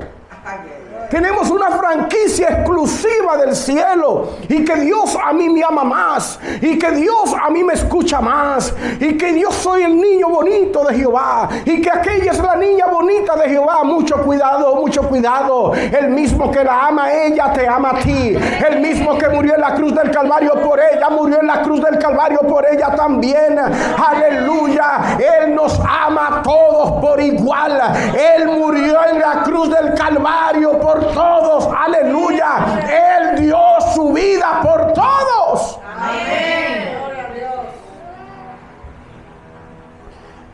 Tenemos 1.14 1.52
una 1.52 1.70
franquicia 1.70 2.48
exclusiva 2.48 3.38
del 3.38 3.56
cielo 3.56 4.30
y 4.50 4.66
que 4.66 4.76
Dios 4.78 5.16
a 5.24 5.32
mí 5.32 5.48
me 5.48 5.64
ama 5.64 5.84
más 5.84 6.40
y 6.60 6.80
que 6.80 6.90
Dios 6.90 7.36
a 7.40 7.52
mí 7.52 7.64
me 7.64 7.76
escucha 7.76 8.20
más 8.20 8.74
y 9.00 9.16
que 9.16 9.32
Dios 9.32 9.54
soy 9.54 9.84
el 9.84 9.96
niño 9.96 10.30
bonito 10.30 10.84
de 10.84 10.96
Jehová 10.96 11.50
y 11.66 11.80
que 11.84 11.92
aquella 11.92 12.32
es 12.32 12.40
la 12.40 12.56
niña 12.56 12.88
bonita 12.88 13.36
de 13.36 13.48
Jehová. 13.48 13.84
Mucho 13.84 14.24
cuidado, 14.24 14.76
mucho 14.76 15.04
cuidado. 15.04 15.74
El 15.76 16.10
mismo 16.10 16.50
que 16.50 16.64
la 16.64 16.88
ama 16.88 17.14
ella 17.14 17.54
te 17.54 17.68
ama 17.68 17.92
a 17.92 18.00
ti. 18.00 18.36
El 18.68 18.80
mismo 18.80 19.16
que 19.16 19.30
murió 19.30 19.54
en 19.54 19.62
la 19.62 19.76
cruz 19.76 19.94
del 19.94 20.10
Calvario 20.10 20.54
por 20.64 20.80
ella, 20.80 21.12
murió 21.12 21.42
en 21.42 21.46
la 21.46 21.62
cruz 21.62 21.80
del 21.80 22.00
Calvario 22.00 22.40
por 22.40 22.66
ella 22.66 22.90
también. 22.96 23.60
Aleluya. 23.60 25.16
Él 25.20 25.54
nos 25.54 25.80
ama 25.80 26.40
a 26.40 26.42
todos 26.42 27.00
por 27.00 27.22
igual. 27.22 27.80
Él 28.16 28.48
murió 28.48 28.98
en 29.12 29.20
la 29.20 29.44
cruz 29.44 29.70
del 29.70 29.94
Calvario 29.94 30.80
por 30.80 31.03
todos. 31.14 31.70
Aleluya. 31.76 32.80
Él 32.82 33.42
dio 33.44 33.58
su 33.94 34.14
vida 34.14 34.62
por 34.62 34.94
todos. 34.94 35.80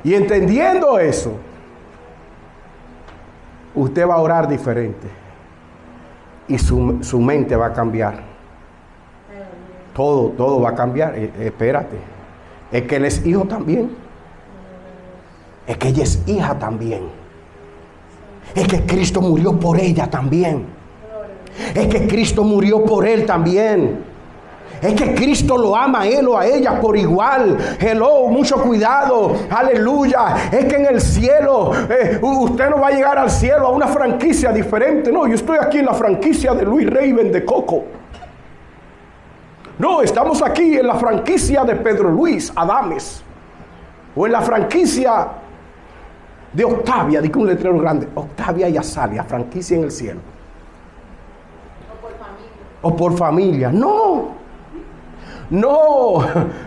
Y 0.04 0.14
entendiendo 0.14 0.98
eso, 0.98 1.34
usted 3.76 4.08
va 4.08 4.16
a 4.16 4.22
orar 4.22 4.48
diferente. 4.48 5.08
Y 6.48 6.58
su, 6.58 7.00
su 7.04 7.20
mente 7.20 7.56
va 7.56 7.68
a 7.68 7.74
cambiar. 7.74 8.22
Todo, 9.94 10.30
todo 10.30 10.62
va 10.62 10.70
a 10.70 10.76
cambiar. 10.76 11.16
Eh, 11.16 11.32
espérate. 11.40 11.98
Es 12.72 12.84
que 12.84 12.96
él 12.96 13.06
es 13.06 13.26
hijo 13.26 13.46
también. 13.46 13.96
Es 15.68 15.78
que 15.78 15.90
ella 15.90 16.04
es 16.04 16.28
hija 16.28 16.58
también. 16.58 17.10
Es 18.56 18.68
que 18.68 18.86
Cristo 18.86 19.22
murió 19.22 19.60
por 19.60 19.80
ella 19.80 20.10
también. 20.10 20.66
Es 21.76 21.88
que 21.88 22.08
Cristo 22.08 22.44
murió 22.44 22.84
por 22.84 23.08
él 23.08 23.26
también. 23.26 24.10
Es 24.82 24.94
que 24.94 25.14
Cristo 25.14 25.58
lo 25.58 25.76
ama 25.76 26.02
a 26.02 26.08
él 26.08 26.28
o 26.28 26.38
a 26.38 26.46
ella 26.46 26.80
por 26.80 26.96
igual. 26.96 27.58
Hello, 27.80 28.28
mucho 28.28 28.62
cuidado. 28.62 29.36
Aleluya. 29.50 30.50
Es 30.52 30.66
que 30.66 30.76
en 30.78 30.86
el 30.86 31.02
cielo, 31.02 31.72
eh, 31.90 32.18
usted 32.22 32.70
no 32.70 32.80
va 32.80 32.88
a 32.88 32.92
llegar 32.92 33.18
al 33.18 33.30
cielo 33.30 33.68
a 33.68 33.70
una 33.72 33.88
franquicia 33.88 34.52
diferente. 34.52 35.12
No, 35.12 35.28
yo 35.28 35.36
estoy 35.36 35.58
aquí 35.60 35.80
en 35.80 35.86
la 35.86 35.94
franquicia 35.94 36.54
de 36.54 36.64
Luis 36.64 36.90
Raven 36.90 37.32
de 37.32 37.44
Coco. 37.44 37.84
No, 39.78 40.02
estamos 40.02 40.42
aquí 40.42 40.78
en 40.78 40.88
la 40.88 40.96
franquicia 40.96 41.64
de 41.66 41.76
Pedro 41.76 42.10
Luis 42.10 42.52
Adames. 42.56 43.22
O 44.16 44.26
en 44.26 44.32
la 44.32 44.42
franquicia 44.42 45.28
de 46.52 46.64
Octavia, 46.64 47.22
di 47.22 47.32
un 47.36 47.46
letrero 47.46 47.78
grande, 47.80 48.08
Octavia 48.14 48.68
y 48.70 48.78
Azalia, 48.78 49.24
franquicia 49.24 49.78
en 49.78 49.84
el 49.84 49.92
cielo. 49.92 50.20
O 51.92 52.02
por 52.02 52.12
familia. 52.18 52.50
O 52.82 52.96
por 52.96 53.18
familia. 53.18 53.72
No, 53.72 54.39
no, 55.50 56.20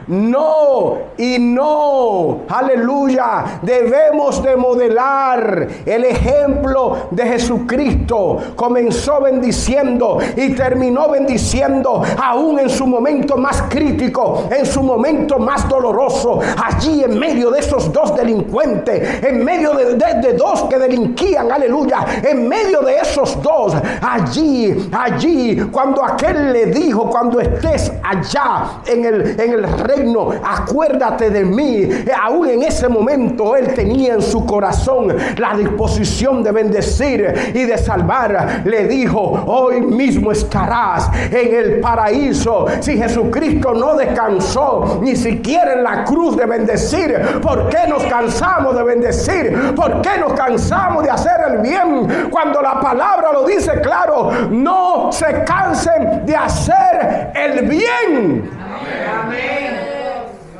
no 0.08 0.98
y 1.16 1.38
no. 1.38 2.40
Aleluya. 2.48 3.60
Debemos 3.62 4.42
de 4.42 4.56
modelar 4.56 5.68
el 5.86 6.04
ejemplo 6.04 7.08
de 7.10 7.24
Jesucristo. 7.24 8.38
Comenzó 8.56 9.20
bendiciendo 9.20 10.18
y 10.36 10.50
terminó 10.54 11.08
bendiciendo 11.08 12.02
aún 12.20 12.58
en 12.58 12.68
su 12.68 12.86
momento 12.86 13.36
más 13.36 13.62
crítico, 13.68 14.44
en 14.50 14.66
su 14.66 14.82
momento 14.82 15.38
más 15.38 15.68
doloroso. 15.68 16.40
Allí 16.64 17.04
en 17.04 17.18
medio 17.18 17.50
de 17.50 17.60
esos 17.60 17.92
dos 17.92 18.16
delincuentes, 18.16 19.22
en 19.22 19.44
medio 19.44 19.74
de, 19.74 19.94
de 19.94 20.32
dos 20.32 20.64
que 20.64 20.78
delinquían. 20.78 21.52
Aleluya. 21.52 22.04
En 22.22 22.48
medio 22.48 22.80
de 22.82 22.98
esos 22.98 23.40
dos, 23.42 23.74
allí, 24.00 24.90
allí, 24.92 25.68
cuando 25.70 26.04
aquel 26.04 26.52
le 26.52 26.66
dijo, 26.66 27.08
cuando 27.08 27.40
estés 27.40 27.92
allá 28.02 28.71
en 28.86 29.04
el, 29.04 29.40
en 29.40 29.52
el 29.52 29.78
reino, 29.78 30.30
acuérdate 30.42 31.30
de 31.30 31.44
mí. 31.44 31.88
Aún 32.20 32.48
en 32.48 32.62
ese 32.62 32.88
momento 32.88 33.56
él 33.56 33.74
tenía 33.74 34.14
en 34.14 34.22
su 34.22 34.44
corazón 34.46 35.16
la 35.36 35.54
disposición 35.56 36.42
de 36.42 36.52
bendecir 36.52 37.52
y 37.54 37.64
de 37.64 37.78
salvar. 37.78 38.62
Le 38.64 38.86
dijo, 38.86 39.20
hoy 39.46 39.80
mismo 39.80 40.32
estarás 40.32 41.10
en 41.30 41.54
el 41.54 41.80
paraíso. 41.80 42.66
Si 42.80 42.96
Jesucristo 42.96 43.74
no 43.74 43.94
descansó 43.96 45.00
ni 45.02 45.16
siquiera 45.16 45.74
en 45.74 45.82
la 45.82 46.04
cruz 46.04 46.36
de 46.36 46.46
bendecir, 46.46 47.40
¿por 47.40 47.68
qué 47.68 47.88
nos 47.88 48.02
cansamos 48.04 48.76
de 48.76 48.82
bendecir? 48.82 49.74
¿Por 49.74 50.00
qué 50.02 50.18
nos 50.18 50.32
cansamos 50.34 51.02
de 51.02 51.10
hacer 51.10 51.32
el 51.50 51.58
bien? 51.58 52.28
Cuando 52.30 52.60
la 52.60 52.80
palabra 52.80 53.32
lo 53.32 53.46
dice 53.46 53.80
claro, 53.80 54.30
no 54.50 55.10
se 55.12 55.44
cansen 55.44 56.24
de 56.26 56.36
hacer 56.36 57.32
el 57.34 57.68
bien. 57.68 58.61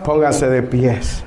Pónganse 0.04 0.48
de 0.48 0.62
pies. 0.62 1.24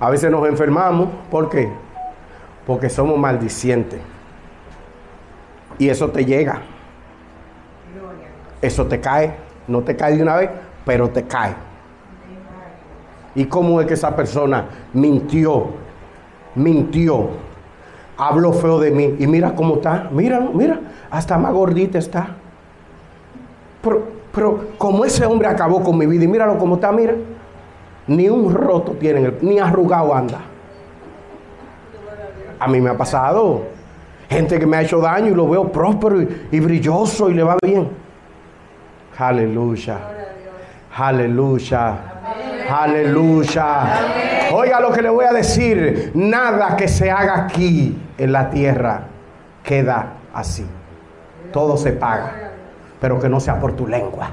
A 0.00 0.08
veces 0.10 0.30
nos 0.30 0.48
enfermamos, 0.48 1.10
¿por 1.30 1.50
qué? 1.50 1.70
Porque 2.66 2.88
somos 2.88 3.18
maldicientes. 3.18 4.00
Y 5.78 5.88
eso 5.88 6.10
te 6.10 6.24
llega. 6.24 6.62
Eso 8.62 8.86
te 8.86 9.00
cae. 9.00 9.34
No 9.68 9.82
te 9.82 9.94
cae 9.94 10.16
de 10.16 10.22
una 10.22 10.36
vez, 10.36 10.50
pero 10.84 11.10
te 11.10 11.24
cae. 11.24 11.54
¿Y 13.34 13.44
cómo 13.44 13.80
es 13.80 13.86
que 13.86 13.94
esa 13.94 14.16
persona 14.16 14.66
mintió? 14.92 15.68
Mintió 16.54 17.49
habló 18.20 18.52
feo 18.52 18.78
de 18.78 18.90
mí. 18.90 19.16
Y 19.18 19.26
mira 19.26 19.54
cómo 19.54 19.76
está. 19.76 20.08
Mira, 20.10 20.48
mira. 20.52 20.78
Hasta 21.10 21.38
más 21.38 21.52
gordita 21.52 21.98
está. 21.98 22.36
Pero, 23.82 24.04
pero 24.32 24.68
como 24.78 25.04
ese 25.04 25.24
hombre 25.24 25.48
acabó 25.48 25.82
con 25.82 25.96
mi 25.96 26.06
vida. 26.06 26.24
Y 26.24 26.28
míralo 26.28 26.58
cómo 26.58 26.76
está, 26.76 26.92
mira. 26.92 27.14
Ni 28.06 28.28
un 28.28 28.52
roto 28.52 28.92
tiene, 28.92 29.34
ni 29.40 29.58
arrugado 29.58 30.14
anda. 30.14 30.40
A 32.58 32.68
mí 32.68 32.80
me 32.80 32.90
ha 32.90 32.96
pasado. 32.96 33.62
Gente 34.28 34.58
que 34.58 34.66
me 34.66 34.76
ha 34.76 34.82
hecho 34.82 35.00
daño 35.00 35.28
y 35.28 35.34
lo 35.34 35.48
veo 35.48 35.72
próspero 35.72 36.22
y, 36.22 36.60
brilloso 36.60 37.30
y 37.30 37.34
le 37.34 37.42
va 37.42 37.56
bien. 37.62 37.88
Aleluya. 39.16 39.98
Aleluya. 40.96 41.98
Aleluya. 42.68 44.29
Oiga 44.52 44.80
lo 44.80 44.92
que 44.92 45.02
le 45.02 45.08
voy 45.08 45.24
a 45.24 45.32
decir. 45.32 46.12
Nada 46.14 46.76
que 46.76 46.88
se 46.88 47.10
haga 47.10 47.44
aquí 47.44 47.98
en 48.18 48.32
la 48.32 48.50
tierra 48.50 49.02
queda 49.62 50.14
así. 50.34 50.66
Todo 51.52 51.76
se 51.76 51.92
paga. 51.92 52.50
Pero 53.00 53.18
que 53.18 53.28
no 53.28 53.40
sea 53.40 53.58
por 53.58 53.72
tu 53.72 53.86
lengua. 53.86 54.30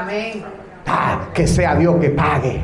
Amén. 0.00 0.44
Ah, 0.86 1.28
que 1.32 1.46
sea 1.46 1.74
Dios 1.74 1.96
que 1.96 2.10
pague 2.10 2.62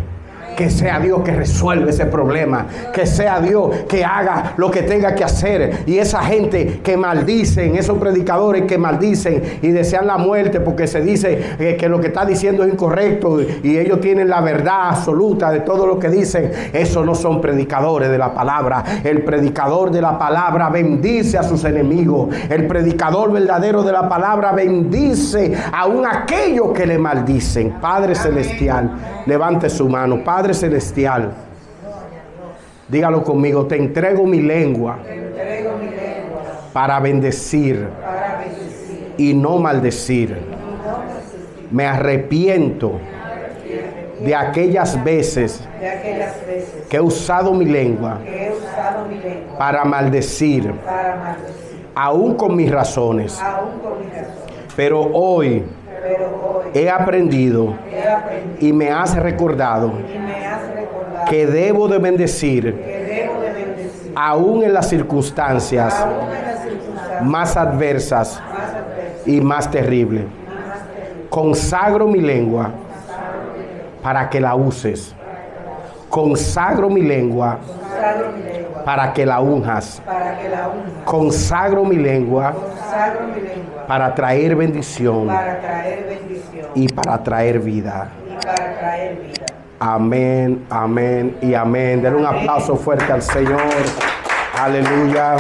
que 0.59 0.71
sea 0.71 0.99
Dios 0.99 1.21
que 1.23 1.31
resuelva 1.31 1.89
ese 1.89 2.07
problema, 2.07 2.67
que 2.93 3.07
sea 3.07 3.41
Dios 3.41 3.85
que 3.89 4.05
haga 4.05 4.55
lo 4.57 4.73
que 4.73 4.83
tenga 4.83 5.15
que 5.15 5.23
hacer. 5.23 5.85
Y 5.87 5.99
esa 5.99 6.21
gente 6.21 6.81
que 6.83 6.97
maldicen, 6.97 7.77
esos 7.77 7.97
predicadores 7.97 8.65
que 8.65 8.77
maldicen 8.77 9.41
y 9.63 9.69
desean 9.69 10.09
la 10.09 10.19
muerte 10.19 10.59
porque 10.59 10.89
se 10.89 11.01
dice 11.01 11.55
eh, 11.61 11.77
que 11.79 11.89
lo 11.89 12.01
que 12.01 12.09
está 12.09 12.25
diciendo 12.25 12.65
es 12.65 12.73
incorrecto 12.73 13.41
y 13.41 13.79
ellos 13.79 14.01
tienen 14.01 14.29
la 14.29 14.41
verdad 14.41 14.89
absoluta 14.89 15.53
de 15.53 15.61
todo 15.61 15.87
lo 15.87 16.01
que 16.01 16.09
dicen, 16.09 16.51
esos 16.73 17.07
no 17.07 17.15
son 17.15 17.41
predicadores 17.41 18.11
de 18.11 18.19
la 18.19 18.35
palabra. 18.35 18.83
El 19.05 19.23
predicador 19.23 19.93
de 19.93 20.03
la 20.03 20.19
palabra 20.19 20.71
bendice 20.71 21.39
a 21.39 21.45
sus 21.45 21.63
enemigos. 21.63 22.35
El 22.51 22.67
predicador 22.67 23.31
verdadero 23.31 23.85
de 23.85 23.93
la 23.93 24.09
palabra 24.09 24.51
bendice 24.51 25.57
aún 25.73 26.05
aquellos 26.05 26.73
que 26.73 26.85
le 26.85 26.99
maldicen. 26.99 27.75
Padre 27.81 28.17
Celestial, 28.17 28.91
levante 29.25 29.71
su 29.71 29.89
mano. 29.89 30.25
Padre 30.25 30.48
Celestial, 30.55 31.33
dígalo 32.89 33.23
conmigo, 33.25 33.67
te 33.67 33.77
entrego 33.77 34.27
mi 34.27 34.41
lengua 34.41 34.99
Entrego 35.09 35.77
mi 35.79 35.87
lengua 35.87 36.43
para 36.73 37.01
bendecir 37.01 37.89
para 38.01 38.39
bendecir 38.39 39.15
y 39.17 39.35
no 39.35 39.59
maldecir. 39.59 40.37
Me 41.71 41.85
arrepiento 41.87 43.01
de 44.25 44.35
aquellas 44.35 45.03
veces 45.05 45.63
de 45.81 45.89
aquellas 45.89 46.47
veces 46.47 46.87
que 46.89 46.97
he 46.97 47.01
usado 47.01 47.55
mi 47.55 47.65
lengua 47.65 48.19
que 48.25 48.47
he 48.47 48.53
usado 48.53 49.07
mi 49.07 49.17
lengua 49.19 49.59
para 49.59 49.85
maldecir, 49.85 50.73
para 50.85 51.17
maldecir, 51.17 51.87
aún 51.95 52.35
con 52.35 52.57
mis 52.57 52.71
razones. 52.71 53.39
con 53.39 53.99
Pero 54.77 55.01
hoy 55.01 55.65
he 56.75 56.91
aprendido 56.91 57.75
y 58.61 58.73
me 58.73 58.91
has 58.91 59.17
recordado 59.17 59.93
que 61.29 61.47
debo 61.47 61.89
de 61.89 61.99
bendecir 61.99 63.35
aún 64.15 64.65
en 64.65 64.75
las 64.75 64.89
circunstancias 64.89 66.05
más 67.23 67.57
adversas 67.57 68.41
y 69.27 69.41
más 69.41 69.71
terribles. 69.71 70.25
Consagro 71.29 72.07
mi 72.07 72.21
lengua 72.21 72.71
para 74.03 74.31
que 74.31 74.41
la 74.41 74.55
uses. 74.55 75.15
Consagro 76.09 76.89
mi 76.89 77.03
lengua 77.03 77.59
Consagro 77.99 78.33
mi 78.33 78.43
lengua 78.43 78.85
para 78.85 79.13
que 79.13 79.27
la 79.27 79.41
unjas. 79.41 80.03
para 80.07 80.39
que 80.39 80.49
la 80.49 80.69
unja. 80.69 81.05
Consagro 81.05 81.85
mi 81.85 81.97
lengua 81.97 82.53
Consagro 82.53 83.27
mi 83.27 83.41
lengua 83.41 83.87
para 83.87 84.15
traer 84.15 84.55
bendición 84.57 85.27
para 85.27 85.61
traer 85.61 86.07
bendición 86.09 86.67
y 86.75 86.89
para 86.89 87.23
traer 87.23 87.59
vida. 87.59 88.09
y 88.27 88.45
para 88.47 88.79
traer 88.79 89.17
vida. 89.17 89.47
Amén, 89.81 90.65
amén 90.71 91.37
y 91.41 91.55
amén. 91.55 92.03
Denle 92.03 92.19
un 92.19 92.27
aplauso 92.27 92.75
fuerte 92.77 93.13
al 93.13 93.23
Señor. 93.23 93.61
Aleluya. 94.61 95.37